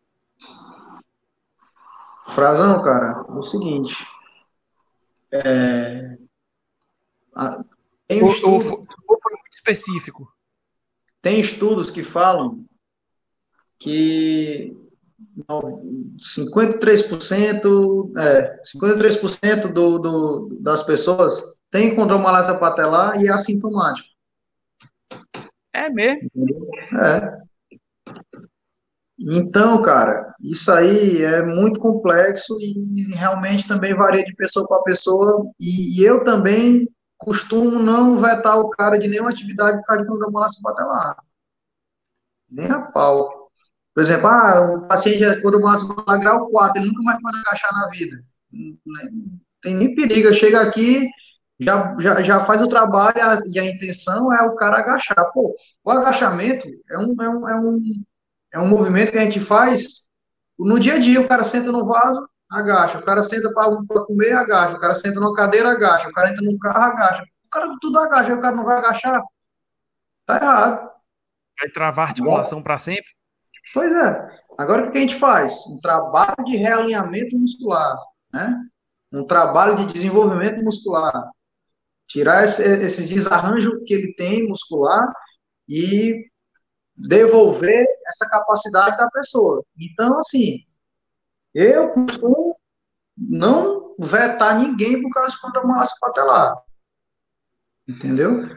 [2.34, 3.94] Frazão, cara, é o seguinte,
[5.32, 6.16] é,
[8.06, 10.32] tem um estudo, foi muito específico.
[11.20, 12.64] Tem estudos que falam
[13.78, 14.74] que
[16.18, 24.08] 53%, é, 53% do, do, das pessoas tem condromalácia patelar e é assintomático.
[25.72, 26.28] É mesmo?
[26.98, 27.47] É.
[29.18, 35.50] Então, cara, isso aí é muito complexo e realmente também varia de pessoa para pessoa.
[35.58, 40.08] E, e, eu também costumo não vetar o cara de nenhuma atividade por causa de
[40.08, 41.16] condromalácia patelar.
[42.48, 43.50] Nem a pau.
[43.92, 47.72] Por exemplo, ah, o paciente, quando o máximo grau 4, ele nunca mais pode agachar
[47.72, 48.24] na vida.
[48.52, 50.32] Não tem nem perigo.
[50.34, 51.08] Chega aqui,
[51.58, 55.32] já, já, já faz o trabalho e a intenção é o cara agachar.
[55.32, 57.82] Pô, o agachamento é um, é um, é um,
[58.52, 60.08] é um movimento que a gente faz
[60.58, 61.20] no dia a dia.
[61.20, 62.98] O cara senta no vaso, agacha.
[62.98, 64.76] O cara senta para comer, agacha.
[64.76, 66.08] O cara senta numa cadeira, agacha.
[66.08, 67.22] O cara entra no carro, agacha.
[67.22, 68.34] O cara tudo agacha.
[68.34, 69.22] O cara não vai agachar.
[70.26, 70.90] Tá errado.
[71.60, 73.10] Vai travar a articulação para sempre?
[73.74, 74.28] Pois é.
[74.56, 75.54] Agora, o que a gente faz?
[75.66, 77.96] Um trabalho de realinhamento muscular,
[78.32, 78.58] né?
[79.12, 81.30] Um trabalho de desenvolvimento muscular.
[82.06, 85.06] Tirar esse, esses desarranjos que ele tem muscular
[85.68, 86.26] e
[86.96, 89.64] devolver essa capacidade da pessoa.
[89.78, 90.64] Então, assim,
[91.54, 92.56] eu costumo
[93.16, 96.56] não vetar ninguém por causa de condromalácia patelar.
[97.86, 98.48] Entendeu?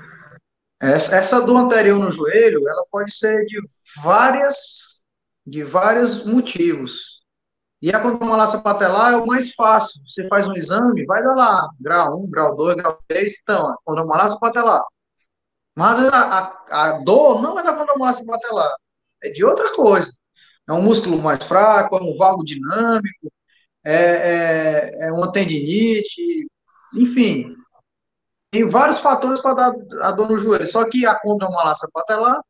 [0.80, 3.60] Essa, essa dor anterior no joelho, ela pode ser de
[4.02, 4.92] várias
[5.46, 7.22] de vários motivos.
[7.82, 10.00] E a condromalácia patelar é o mais fácil.
[10.08, 13.78] Você faz um exame, vai dar lá, grau 1, grau 2, grau 3, então, a
[13.84, 14.84] condromalácia patelar.
[15.76, 18.72] Mas a, a, a, dor não é da condromalácia patelar,
[19.24, 20.12] é de outra coisa.
[20.68, 23.32] É um músculo mais fraco, é um valgo dinâmico,
[23.84, 26.48] é, é, é uma tendinite,
[26.94, 27.56] enfim.
[28.52, 30.68] Tem vários fatores para dar a dor no joelho.
[30.68, 32.42] Só que a condromalácia patelar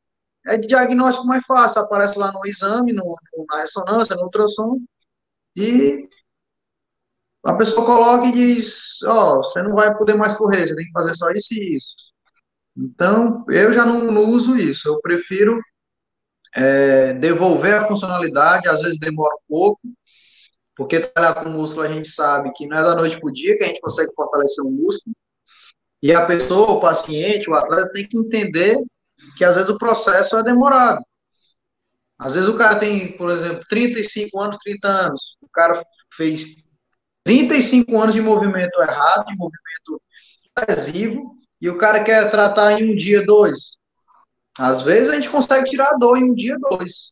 [0.45, 3.15] é diagnóstico mais fácil, aparece lá no exame, no,
[3.49, 4.80] na ressonância, no ultrassom,
[5.55, 6.07] e
[7.43, 10.86] a pessoa coloca e diz, ó, oh, você não vai poder mais correr, você tem
[10.86, 11.95] que fazer só isso e isso.
[12.78, 15.59] Então, eu já não, não uso isso, eu prefiro
[16.56, 19.82] é, devolver a funcionalidade, às vezes demora um pouco,
[20.76, 23.58] porque trabalhar com músculo a gente sabe que não é da noite para o dia
[23.58, 25.16] que a gente consegue fortalecer o músculo,
[26.02, 28.78] e a pessoa, o paciente, o atleta tem que entender
[29.38, 31.04] que às vezes o processo é demorado.
[32.18, 35.38] Às vezes o cara tem, por exemplo, 35 anos, 30 anos.
[35.41, 35.80] O cara
[36.14, 36.56] fez
[37.24, 40.02] 35 anos de movimento errado, de movimento
[40.68, 43.76] lesivo, e o cara quer tratar em um dia, dois.
[44.58, 47.12] Às vezes a gente consegue tirar a dor em um dia, dois.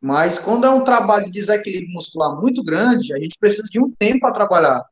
[0.00, 3.90] Mas quando é um trabalho de desequilíbrio muscular muito grande, a gente precisa de um
[3.90, 4.84] tempo para trabalhar.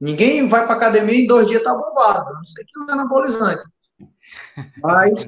[0.00, 3.62] Ninguém vai para academia e em dois dias tá bombado, não sei que usa anabolizante.
[4.82, 5.26] Mas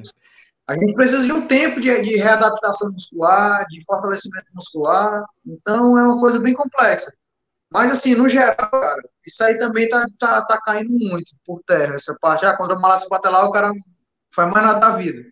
[0.67, 5.23] a gente precisa de um tempo de, de readaptação muscular, de fortalecimento muscular.
[5.45, 7.11] Então é uma coisa bem complexa.
[7.71, 11.95] Mas, assim, no geral, cara, isso aí também tá, tá, tá caindo muito por terra.
[11.95, 13.71] Essa parte, ah, quando a malácia patelar, o cara
[14.37, 15.27] faz mais nada da vida.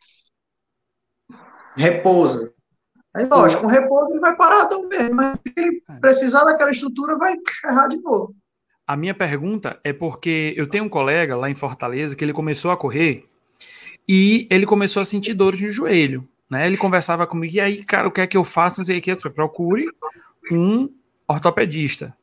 [1.76, 2.52] Repousa.
[3.14, 6.00] Aí, lógico, com repouso ele vai parar também, mas se ele é.
[6.00, 8.36] precisar daquela estrutura, vai errar de novo.
[8.88, 12.72] A minha pergunta é porque eu tenho um colega lá em Fortaleza que ele começou
[12.72, 13.26] a correr
[14.08, 16.28] e ele começou a sentir dores no joelho.
[16.50, 16.66] Né?
[16.66, 18.80] Ele conversava comigo, e aí, cara, o que é que eu faço?
[18.80, 19.12] Não sei o que.
[19.12, 19.86] Eu procure
[20.52, 20.90] um
[21.28, 22.16] ortopedista.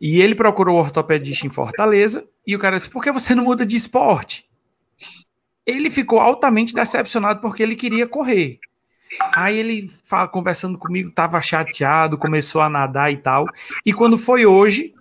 [0.00, 3.44] E ele procurou o ortopedista em Fortaleza e o cara disse: por que você não
[3.44, 4.46] muda de esporte?
[5.66, 8.58] Ele ficou altamente decepcionado porque ele queria correr.
[9.34, 13.46] Aí ele, fala, conversando comigo, estava chateado, começou a nadar e tal.
[13.84, 14.92] E quando foi hoje,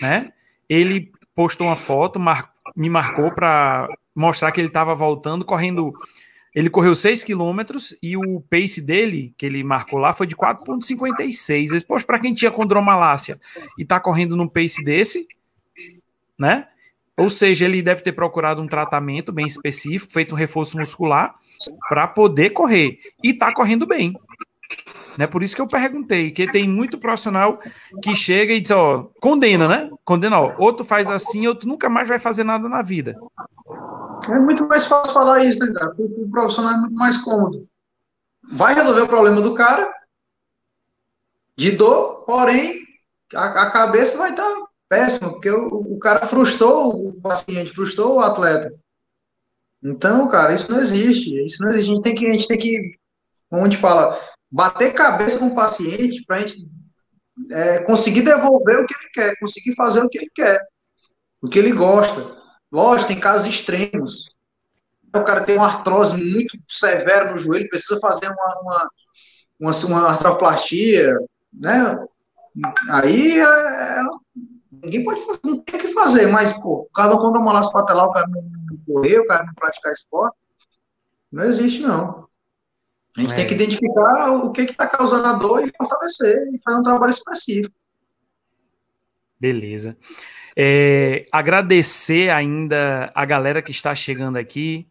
[0.00, 0.32] né,
[0.68, 5.92] ele postou uma foto, mar, me marcou para mostrar que ele estava voltando, correndo
[6.56, 11.84] ele correu 6 quilômetros e o pace dele, que ele marcou lá, foi de 4,56.
[11.86, 13.38] Poxa, para quem tinha condromalácia
[13.78, 15.28] e tá correndo num pace desse,
[16.38, 16.66] né?
[17.16, 21.34] Ou seja, ele deve ter procurado um tratamento bem específico, feito um reforço muscular
[21.88, 22.98] para poder correr.
[23.22, 24.12] E tá correndo bem.
[25.16, 25.26] Né?
[25.26, 27.58] Por isso que eu perguntei, que tem muito profissional
[28.02, 29.90] que chega e diz, ó, condena, né?
[30.04, 33.16] Condena, ó, outro faz assim, outro nunca mais vai fazer nada na vida.
[34.28, 35.94] É muito mais fácil falar isso, né, cara?
[35.96, 37.66] O profissional é muito mais cômodo.
[38.52, 39.90] Vai resolver o problema do cara,
[41.56, 42.82] de dor, porém,
[43.34, 48.20] a, a cabeça vai estar péssima, porque o, o, cara frustrou o paciente, frustrou o
[48.20, 48.72] atleta.
[49.82, 51.44] Então, cara, isso não existe.
[51.44, 51.90] Isso não existe.
[51.90, 52.98] A gente tem que, a gente tem que
[53.48, 54.20] como a gente fala,
[54.50, 56.68] bater cabeça com o paciente para a gente
[57.50, 60.60] é, conseguir devolver o que ele quer, conseguir fazer o que ele quer,
[61.40, 62.36] o que ele gosta.
[62.70, 64.28] Lógico, tem casos extremos.
[65.14, 68.90] O cara tem uma artrose muito severa no joelho, precisa fazer uma, uma,
[69.60, 71.16] uma, uma artroplastia,
[71.52, 71.98] né?
[72.90, 74.02] Aí é, é,
[74.86, 77.72] ninguém pode fazer, não tem o que fazer, mas, pô, o cara quando uma laço
[77.72, 80.36] patelar, o cara não, não correr, o cara não praticar esporte,
[81.30, 82.26] não existe, não.
[83.16, 83.36] A gente é.
[83.36, 87.12] tem que identificar o que está causando a dor e fortalecer e fazer um trabalho
[87.12, 87.74] específico.
[89.38, 89.96] Beleza.
[90.56, 94.86] É, agradecer ainda a galera que está chegando aqui.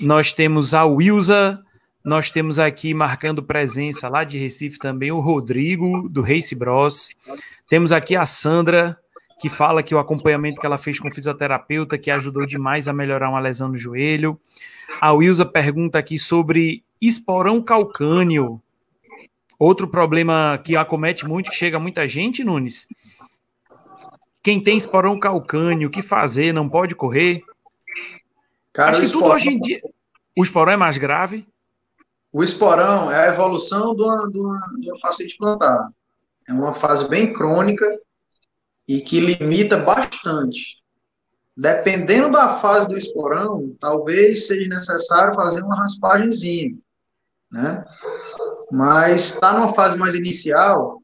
[0.00, 1.62] Nós temos a Wilza,
[2.04, 7.08] nós temos aqui marcando presença lá de Recife também o Rodrigo, do Race Bros.
[7.68, 8.98] Temos aqui a Sandra,
[9.38, 12.92] que fala que o acompanhamento que ela fez com o fisioterapeuta, que ajudou demais a
[12.92, 14.40] melhorar uma lesão no joelho.
[15.00, 18.60] A Wilza pergunta aqui sobre esporão calcâneo.
[19.58, 22.86] Outro problema que acomete muito, que chega muita gente, Nunes,
[24.42, 26.52] quem tem esporão calcâneo, o que fazer?
[26.52, 27.38] Não pode correr?
[28.72, 29.28] Cara, Acho que esporão...
[29.28, 29.80] tudo hoje em dia.
[30.36, 31.46] O esporão é mais grave?
[32.32, 35.88] O esporão é a evolução do uma, de uma, de uma facete plantar.
[36.48, 37.86] É uma fase bem crônica
[38.86, 40.82] e que limita bastante.
[41.56, 46.76] Dependendo da fase do esporão, talvez seja necessário fazer uma raspagemzinha,
[47.50, 47.84] né?
[48.70, 51.00] Mas está numa fase mais inicial,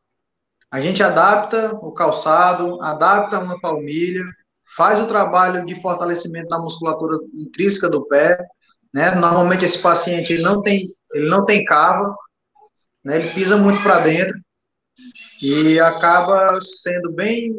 [0.71, 4.25] a gente adapta o calçado, adapta uma palmilha,
[4.77, 8.45] faz o trabalho de fortalecimento da musculatura intrínseca do pé,
[8.93, 9.15] né?
[9.15, 12.15] Normalmente esse paciente ele não tem, ele não tem cava,
[13.05, 13.19] né?
[13.19, 14.37] Ele pisa muito para dentro
[15.41, 17.55] e acaba sendo bem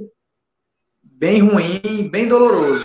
[1.04, 2.84] bem ruim, bem doloroso.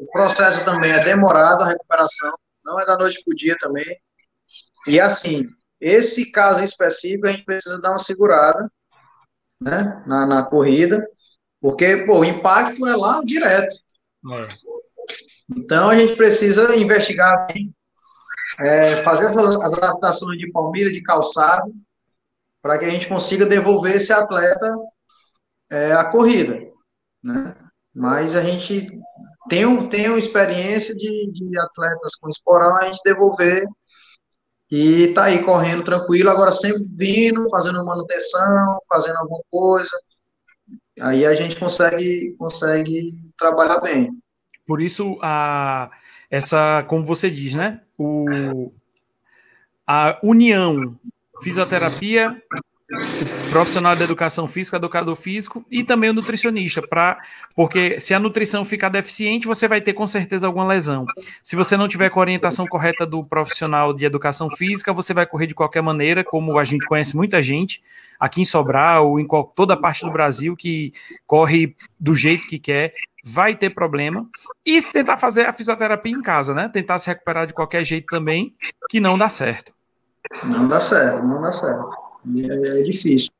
[0.00, 2.32] O processo também é demorado a recuperação,
[2.64, 3.86] não é da noite para o dia também.
[4.86, 5.44] E assim,
[5.80, 8.70] esse caso específico a gente precisa dar uma segurada,
[9.62, 11.06] né, na, na corrida,
[11.60, 13.72] porque pô, o impacto é lá direto.
[14.32, 14.48] É.
[15.56, 17.72] Então a gente precisa investigar bem,
[18.58, 21.72] é, fazer essas, as adaptações de palmilha, de calçado,
[22.66, 24.76] para que a gente consiga devolver esse atleta
[25.70, 26.58] é, a corrida.
[27.22, 27.54] Né?
[27.94, 28.88] Mas a gente
[29.48, 33.64] tem, tem uma experiência de, de atletas com esporão, a gente devolver
[34.68, 39.96] e tá aí correndo tranquilo, agora sempre vindo, fazendo manutenção, fazendo alguma coisa.
[41.00, 44.10] Aí a gente consegue, consegue trabalhar bem.
[44.66, 45.88] Por isso, a,
[46.28, 47.80] essa, como você diz, né?
[47.96, 48.72] O,
[49.86, 50.98] a união
[51.42, 52.36] fisioterapia,
[53.50, 57.20] profissional da educação física, educador físico e também o nutricionista, para
[57.54, 61.04] porque se a nutrição ficar deficiente, você vai ter com certeza alguma lesão.
[61.42, 65.26] Se você não tiver com a orientação correta do profissional de educação física, você vai
[65.26, 67.82] correr de qualquer maneira, como a gente conhece muita gente
[68.20, 70.92] aqui em Sobral, em toda parte do Brasil que
[71.26, 72.92] corre do jeito que quer,
[73.24, 74.28] vai ter problema.
[74.64, 76.70] E se tentar fazer a fisioterapia em casa, né?
[76.72, 78.54] Tentar se recuperar de qualquer jeito também,
[78.88, 79.75] que não dá certo.
[80.44, 81.90] Não dá certo, não dá certo.
[82.36, 83.30] É, é difícil.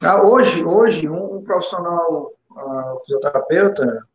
[0.00, 4.06] Ah, hoje, hoje, um, um profissional uh, fisioterapeuta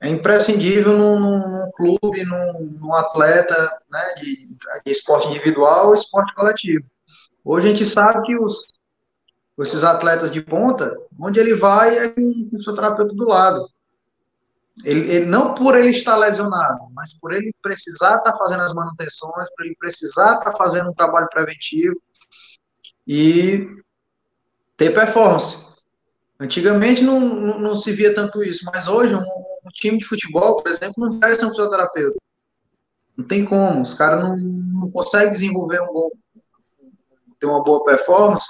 [0.00, 4.48] é imprescindível num, num clube, num, num, atleta né, de,
[4.84, 6.84] de esporte individual ou esporte coletivo.
[7.44, 8.66] Hoje a gente sabe que os,
[9.60, 13.68] esses atletas de ponta, onde ele vai é o fisioterapeuta do lado.
[14.84, 19.48] Ele, ele, não por ele estar lesionado, mas por ele precisar estar fazendo as manutenções,
[19.56, 22.00] por ele precisar estar fazendo um trabalho preventivo
[23.06, 23.66] e
[24.76, 25.66] ter performance.
[26.38, 30.62] Antigamente não, não, não se via tanto isso, mas hoje um, um, time de futebol,
[30.62, 32.16] por exemplo, não vai ser um fisioterapeuta.
[33.16, 36.10] Não tem como, os caras não, não conseguem desenvolver um bom,
[37.40, 38.46] ter uma boa performance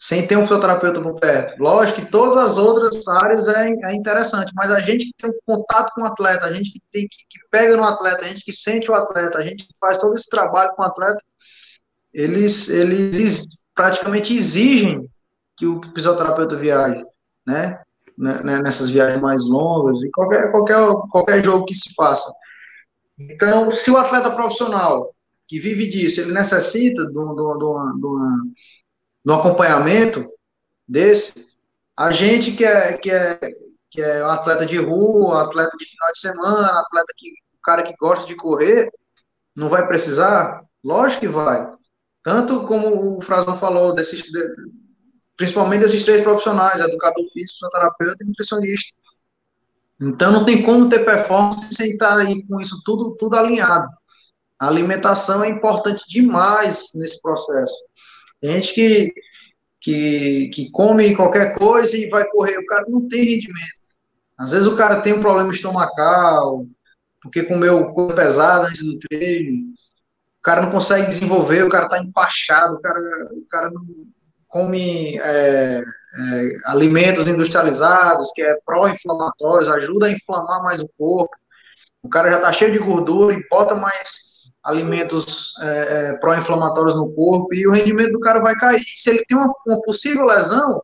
[0.00, 1.62] sem ter um fisioterapeuta por perto.
[1.62, 5.38] Lógico que todas as outras áreas é, é interessante, mas a gente que tem um
[5.44, 8.42] contato com o atleta, a gente que, tem, que, que, pega no atleta, a gente
[8.42, 11.22] que sente o atleta, a gente que faz todo esse trabalho com o atleta,
[12.14, 13.44] eles, eles
[13.74, 15.06] praticamente exigem
[15.54, 17.04] que o fisioterapeuta viaje,
[17.46, 17.78] né?
[18.16, 18.40] né?
[18.42, 18.62] né?
[18.62, 20.78] Nessas viagens mais longas e qualquer, qualquer,
[21.10, 22.32] qualquer jogo que se faça.
[23.18, 25.14] Então, se o atleta profissional
[25.46, 28.42] que vive disso, ele necessita de, uma, de, uma, de, uma,
[29.24, 30.24] no acompanhamento
[30.86, 31.50] desse,
[31.96, 33.38] a gente que é, que é,
[33.90, 37.82] que é um atleta de rua, atleta de final de semana, atleta que, o cara
[37.82, 38.90] que gosta de correr,
[39.54, 40.64] não vai precisar?
[40.82, 41.70] Lógico que vai.
[42.22, 44.54] Tanto como o Frazão falou, desses, de,
[45.36, 48.96] principalmente desses três profissionais, educador físico, fisioterapeuta e nutricionista.
[50.00, 53.88] Então não tem como ter performance sem estar aí com isso tudo, tudo alinhado.
[54.58, 57.74] A alimentação é importante demais nesse processo.
[58.40, 59.14] Tem gente que,
[59.80, 63.80] que, que come qualquer coisa e vai correr, o cara não tem rendimento.
[64.38, 66.66] Às vezes o cara tem um problema estomacal,
[67.22, 69.66] porque comeu coisa pesada antes do treino,
[70.40, 72.98] o cara não consegue desenvolver, o cara está empachado, o cara,
[73.32, 73.84] o cara não
[74.48, 81.30] come é, é, alimentos industrializados, que é pró-inflamatórios, ajuda a inflamar mais o corpo.
[82.02, 84.29] O cara já está cheio de gordura e bota mais
[84.62, 85.66] alimentos é,
[86.12, 88.84] é, pró-inflamatórios no corpo e o rendimento do cara vai cair.
[88.96, 90.82] Se ele tem uma, uma, possível lesão,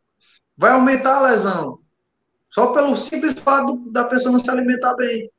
[0.57, 1.79] vai aumentar a lesão.
[2.51, 5.31] Só pelo simples fato da pessoa não se alimentar bem.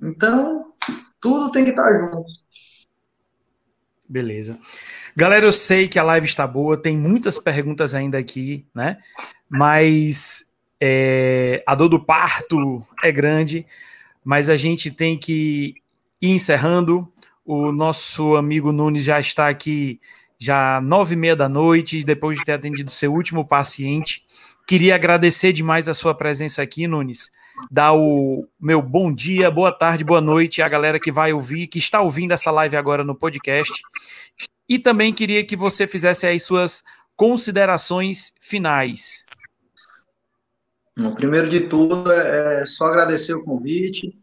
[0.00, 0.72] Então,
[1.20, 2.24] tudo tem que estar junto.
[4.08, 4.58] Beleza.
[5.16, 8.98] Galera, eu sei que a live está boa, tem muitas perguntas ainda aqui, né?
[9.48, 13.66] Mas é, a dor do parto é grande,
[14.22, 15.74] mas a gente tem que
[16.20, 17.10] ir encerrando.
[17.44, 20.00] O nosso amigo Nunes já está aqui
[20.38, 24.22] já nove e meia da noite, depois de ter atendido seu último paciente.
[24.66, 27.30] Queria agradecer demais a sua presença aqui, Nunes.
[27.70, 31.78] Dar o meu bom dia, boa tarde, boa noite à galera que vai ouvir, que
[31.78, 33.72] está ouvindo essa live agora no podcast.
[34.68, 36.82] E também queria que você fizesse aí suas
[37.14, 39.24] considerações finais.
[40.96, 44.16] Bom, primeiro de tudo, é, é só agradecer o convite.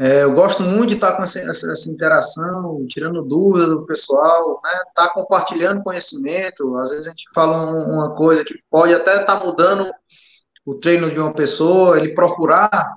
[0.00, 4.70] É, eu gosto muito de estar com essa, essa, interação, tirando dúvidas do pessoal, né?
[4.94, 6.78] Tá compartilhando conhecimento.
[6.78, 9.92] Às vezes a gente fala uma coisa que pode até estar tá mudando
[10.64, 12.96] o treino de uma pessoa, ele procurar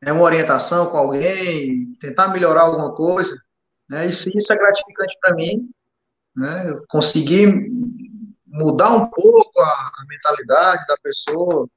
[0.00, 3.36] né, uma orientação com alguém, tentar melhorar alguma coisa.
[3.90, 4.06] Né?
[4.06, 5.68] Isso, isso é gratificante para mim.
[6.36, 6.78] Né?
[6.88, 7.68] Conseguir
[8.46, 11.68] mudar um pouco a, a mentalidade da pessoa.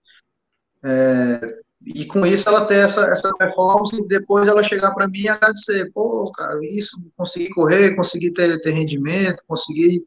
[0.85, 5.21] É, e com isso ela ter essa, essa performance e depois ela chegar para mim
[5.21, 5.91] e agradecer.
[5.93, 10.03] Pô, cara, isso, consegui correr, consegui ter, ter rendimento, consegui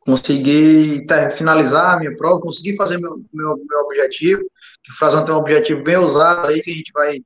[0.00, 4.42] consegui ter, finalizar a minha prova, consegui fazer meu, meu, meu objetivo,
[4.82, 7.20] que o Frazão tem um objetivo bem ousado aí, que a gente vai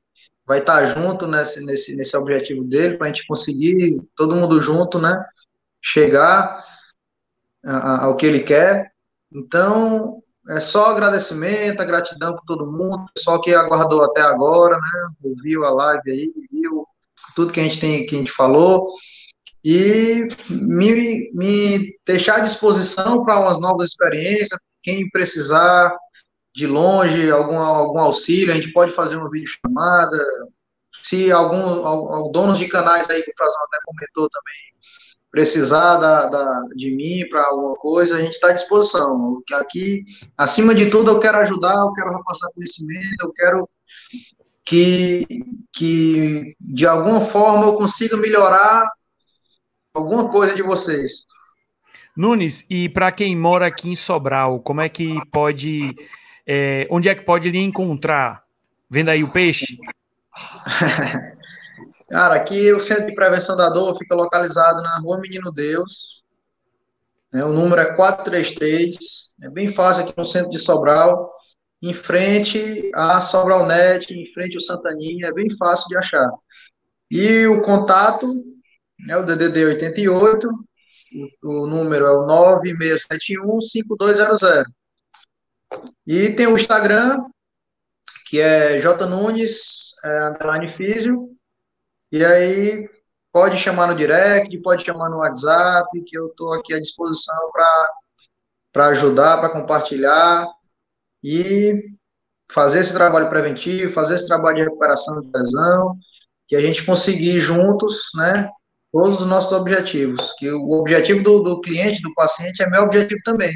[0.46, 4.60] vai estar tá junto nesse, nesse, nesse objetivo dele, para a gente conseguir, todo mundo
[4.60, 5.24] junto, né,
[5.82, 6.62] chegar
[7.62, 8.92] ao que ele quer.
[9.32, 15.06] Então, é só agradecimento, a gratidão por todo mundo, pessoal que aguardou até agora, né?
[15.22, 16.86] Ouviu a live aí, viu
[17.34, 18.92] tudo que a gente tem, que a gente falou.
[19.64, 25.96] E me, me deixar à disposição para umas novas experiências, quem precisar
[26.54, 30.18] de longe, algum, algum auxílio, a gente pode fazer uma videochamada.
[31.02, 34.74] Se algum, algum donos de canais aí que o Frazão até comentou também,
[35.34, 39.42] precisar da, da de mim para alguma coisa, a gente está à disposição.
[39.54, 40.04] Aqui,
[40.38, 43.68] acima de tudo, eu quero ajudar, eu quero repassar conhecimento, eu quero
[44.64, 45.26] que,
[45.72, 48.88] que de alguma forma eu consiga melhorar
[49.92, 51.24] alguma coisa de vocês.
[52.16, 55.96] Nunes, e para quem mora aqui em Sobral, como é que pode,
[56.46, 58.44] é, onde é que pode lhe encontrar?
[58.88, 59.78] Vendo aí o peixe?
[62.08, 66.22] Cara, aqui o Centro de Prevenção da Dor fica localizado na Rua Menino Deus.
[67.32, 69.32] Né, o número é 433.
[69.42, 71.32] É bem fácil aqui no centro de Sobral.
[71.82, 75.28] Em frente à Sobralnet, em frente ao Santaninha.
[75.28, 76.30] É bem fácil de achar.
[77.10, 78.44] E o contato
[79.08, 80.48] é o DDD 88.
[81.42, 82.26] O, o número é o
[82.60, 84.64] 9671-5200.
[86.06, 87.24] E tem o Instagram,
[88.26, 91.33] que é J Nunes, é, underline físio,
[92.14, 92.88] e aí
[93.32, 97.34] pode chamar no direct, pode chamar no WhatsApp, que eu estou aqui à disposição
[98.72, 100.46] para ajudar, para compartilhar
[101.24, 101.74] e
[102.52, 105.96] fazer esse trabalho preventivo, fazer esse trabalho de recuperação de lesão,
[106.46, 108.48] que a gente conseguir juntos, né,
[108.92, 110.32] todos os nossos objetivos.
[110.38, 113.52] Que o objetivo do, do cliente, do paciente, é meu objetivo também.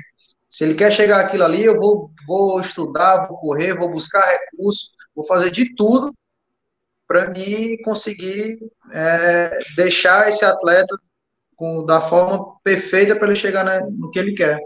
[0.51, 4.90] Se ele quer chegar aquilo ali, eu vou, vou estudar, vou correr, vou buscar recursos,
[5.14, 6.12] vou fazer de tudo
[7.09, 8.59] para mim conseguir
[8.93, 10.94] é, deixar esse atleta
[11.56, 14.60] com, da forma perfeita para ele chegar no que ele quer.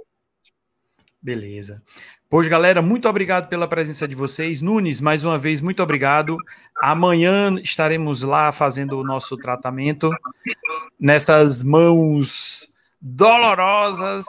[1.22, 1.80] Beleza.
[2.28, 4.60] Pois, galera, muito obrigado pela presença de vocês.
[4.60, 6.36] Nunes, mais uma vez, muito obrigado.
[6.82, 10.10] Amanhã estaremos lá fazendo o nosso tratamento
[10.98, 14.24] nessas mãos dolorosas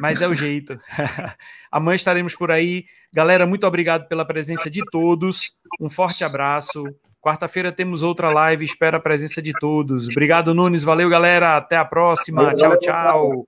[0.00, 0.78] mas é o jeito.
[1.70, 2.84] Amanhã estaremos por aí.
[3.12, 5.52] Galera, muito obrigado pela presença de todos.
[5.80, 6.84] Um forte abraço.
[7.26, 8.64] Quarta-feira temos outra live.
[8.64, 10.08] Espero a presença de todos.
[10.08, 10.84] Obrigado, Nunes.
[10.84, 11.56] Valeu, galera.
[11.56, 12.54] Até a próxima.
[12.54, 13.46] Tchau, tchau.